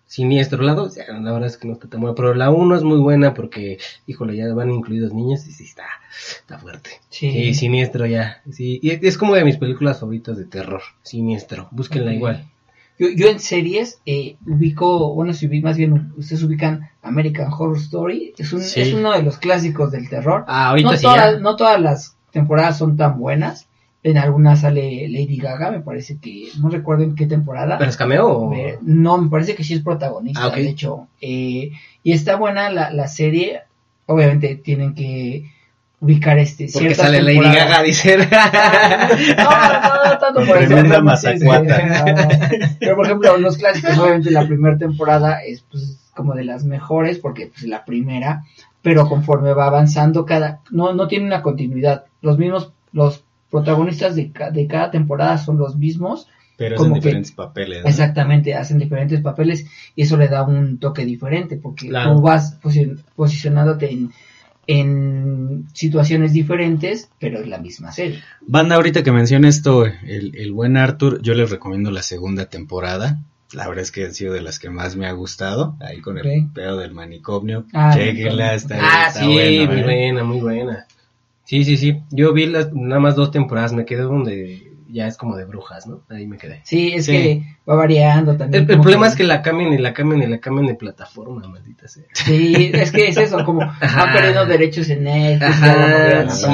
[0.07, 0.61] Siniestro.
[0.63, 2.99] La 2, la verdad es que no está tan buena, pero la 1 es muy
[2.99, 5.85] buena porque, híjole, ya van incluidos niños y sí está,
[6.41, 7.01] está fuerte.
[7.09, 7.31] Sí.
[7.31, 8.41] Sí, Siniestro ya.
[8.51, 11.67] Sí, y es como de mis películas favoritas de terror, Siniestro.
[11.71, 12.47] Búsquenla igual.
[12.99, 18.33] Yo, yo en series eh, ubico, bueno, si más bien ustedes ubican American Horror Story,
[18.37, 18.81] es, un, Sí.
[18.81, 20.45] es uno de los clásicos del terror.
[20.47, 21.39] Ah, ahorita no, sí todas, ya.
[21.39, 23.67] no todas las temporadas son tan buenas.
[24.03, 27.77] En algunas sale Lady Gaga, me parece que, no recuerdo en qué temporada.
[27.77, 28.53] ¿Pero es cameo o...?
[28.53, 31.07] Eh, No, me parece que sí es protagonista, Ah, de hecho.
[31.21, 31.71] Eh,
[32.03, 33.61] y está buena la, la serie.
[34.05, 35.45] Obviamente tienen que
[36.03, 36.67] ubicar este.
[36.71, 37.39] Porque sale Lady.
[37.39, 38.17] Gaga, dice.
[39.37, 40.67] No, no, no, tanto por eso.
[40.67, 41.85] Tremenda no, sí, sí, mazacuata.
[42.13, 42.27] no, no.
[42.79, 47.19] Pero por ejemplo, los clásicos, obviamente la primera temporada es pues como de las mejores,
[47.19, 48.43] porque pues la primera,
[48.81, 52.03] pero conforme va avanzando cada, no, no tiene una continuidad.
[52.21, 53.23] Los mismos, los
[53.53, 56.27] protagonistas de, ca- de cada temporada son los mismos,
[56.57, 57.83] Pero es Como en que- diferentes papeles.
[57.83, 57.89] ¿no?
[57.89, 62.15] exactamente, hacen diferentes papeles y eso le da un toque diferente, porque Claro.
[62.15, 64.11] tú vas posi- posicionándote en,
[64.77, 68.21] en situaciones diferentes, pero es la misma serie.
[68.41, 73.19] Banda, ahorita que menciona esto, el, el buen Arthur, yo les recomiendo la segunda temporada.
[73.53, 75.75] La verdad es que ha sido de las que más me ha gustado.
[75.79, 76.53] Ahí con el Ok.
[76.55, 77.65] pedo del manicomio.
[77.73, 79.67] Ah, Chequenla, está, Ah, está sí, muy ¿eh?
[79.67, 80.87] buena, muy buena.
[81.45, 82.01] Sí, sí, sí.
[82.11, 85.87] Yo vi las, nada más dos temporadas, me quedé donde ya es como de brujas,
[85.87, 86.03] ¿no?
[86.09, 86.61] Ahí me quedé.
[86.65, 87.11] Sí, es Sí.
[87.11, 88.69] que va variando también.
[88.69, 91.87] El, problema es que la cambian y la cambian y la cambian de plataforma, maldita
[91.87, 92.03] sea.
[92.13, 94.05] Sí, es que es eso, como Ajá.
[94.05, 96.47] van perdiendo derechos en Netflix, Ajá, sí.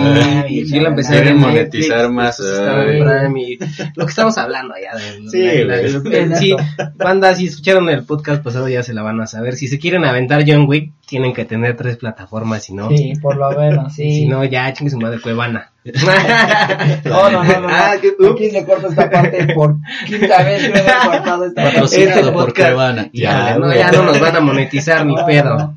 [0.47, 3.59] Y Yo la empecé a monetizar más, pues, y
[3.95, 6.29] lo que estamos hablando allá de Sí, la- la- güey.
[6.29, 6.55] la- sí,
[6.95, 9.55] banda, si escucharon el podcast pasado ya se la van a saber.
[9.55, 13.35] Si se quieren aventar John Wick, tienen que tener tres plataformas, si no, Sí, por
[13.35, 14.11] lo menos, sí.
[14.11, 15.71] si no ya chingue su madre Cuevana.
[17.05, 17.67] No, no, no, no.
[17.69, 18.29] Ah, no.
[18.31, 20.69] Aquí se corta esta parte por quinta vez.
[20.71, 21.77] Me he cortado esta parte.
[21.77, 23.09] Patrocinado Este por podcast- Cuevana.
[23.13, 25.73] Ya, no, ya no nos van a monetizar ni pedo.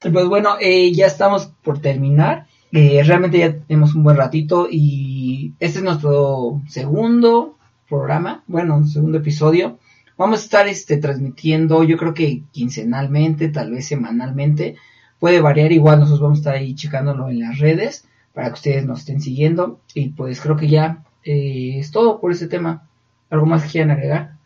[0.00, 2.46] Pues bueno, eh, ya estamos por terminar.
[2.72, 9.18] Eh, realmente ya tenemos un buen ratito y este es nuestro segundo programa, bueno, segundo
[9.18, 9.78] episodio.
[10.16, 14.76] Vamos a estar este, transmitiendo, yo creo que quincenalmente, tal vez semanalmente.
[15.18, 18.86] Puede variar, igual nosotros vamos a estar ahí checándolo en las redes para que ustedes
[18.86, 19.80] nos estén siguiendo.
[19.94, 22.88] Y pues creo que ya eh, es todo por este tema.
[23.30, 24.36] ¿Algo más que quieran agregar?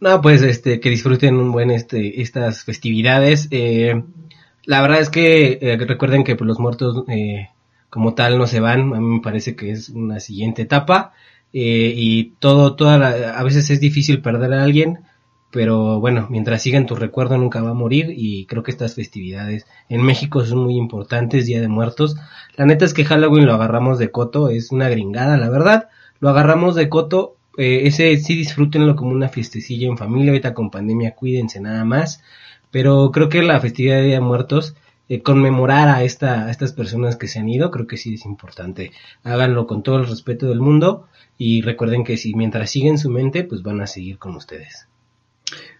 [0.00, 3.48] No, pues este, que disfruten un buen este, estas festividades.
[3.50, 4.02] Eh,
[4.64, 7.48] la verdad es que eh, recuerden que pues, los muertos eh,
[7.90, 8.94] como tal no se van.
[8.94, 11.12] A mí me parece que es una siguiente etapa.
[11.54, 15.00] Eh, y todo, toda la- a veces es difícil perder a alguien,
[15.50, 18.96] pero bueno, mientras siga en tu recuerdo nunca va a morir y creo que estas
[18.96, 22.16] festividades en México son muy importantes, Día de Muertos.
[22.56, 25.88] La neta es que Halloween lo agarramos de coto, es una gringada, la verdad.
[26.20, 30.70] Lo agarramos de coto, eh, ese sí disfrútenlo como una fiestecilla en familia, ahorita con
[30.70, 32.20] pandemia cuídense nada más.
[32.72, 34.74] Pero creo que la festividad de Día de Muertos,
[35.08, 38.24] eh, conmemorar a, esta, a estas personas que se han ido, creo que sí es
[38.24, 38.92] importante.
[39.22, 43.44] Háganlo con todo el respeto del mundo y recuerden que si mientras siguen su mente,
[43.44, 44.86] pues van a seguir con ustedes.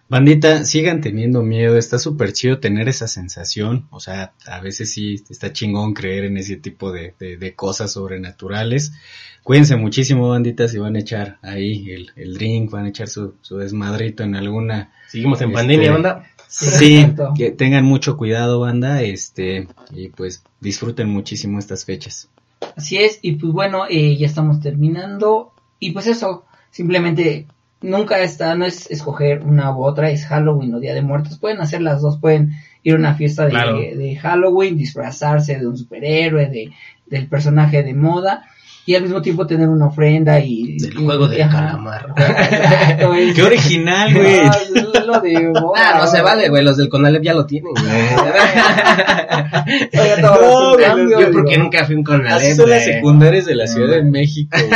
[0.07, 5.15] Bandita, sigan teniendo miedo, está súper chido tener esa sensación, o sea, a veces sí
[5.31, 8.93] está chingón creer en ese tipo de, de, de cosas sobrenaturales.
[9.41, 13.33] Cuídense muchísimo, bandita, si van a echar ahí el, el drink, van a echar su,
[13.41, 14.91] su desmadrito en alguna...
[15.07, 16.27] Seguimos en Este, pandemia, banda.
[16.47, 17.33] Sí, Exacto.
[17.35, 22.29] que tengan mucho cuidado, banda, este, y pues disfruten muchísimo estas fechas.
[22.75, 25.51] Así es, y pues bueno, eh, ya estamos terminando.
[25.79, 27.47] Y pues eso, simplemente
[27.81, 31.37] nunca está, no es escoger una u otra, es Halloween o Día de Muertos.
[31.37, 33.77] Pueden hacer las dos, pueden ir a una fiesta de, Claro.
[33.79, 36.71] de Halloween, disfrazarse de un superhéroe, de,
[37.05, 38.45] del personaje de moda.
[38.87, 40.77] Y al mismo tiempo tener una ofrenda y...
[40.77, 41.67] Del y- juego del ajá.
[41.69, 42.05] calamar.
[43.35, 44.41] ¡Qué original, güey!
[44.75, 45.71] No, lo de moda.
[45.75, 47.83] Ah, no se vale, güey, los del Conalep ya lo tienen, güey.
[49.91, 53.55] Todo No, güey, cambio, Yo porque nunca fui un Conalep, Así son las secundarias de
[53.55, 54.69] la Ciudad de México, güey.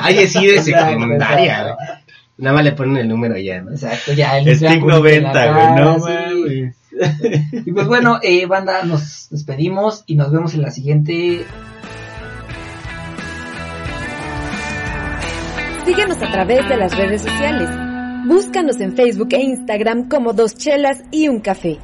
[0.00, 1.74] Ay, sí, de secundaria, güey.
[2.36, 3.70] Nada más le ponen el número ya, ¿no?
[3.70, 6.74] Exacto, ya el la 90, güey, no mames.
[7.66, 11.44] Y pues bueno, eh, banda, nos despedimos y nos vemos en la siguiente.
[15.84, 17.68] Síguenos a través de las redes sociales.
[18.26, 21.78] Búscanos en Facebook e Instagram como Dos Chelas y un Café.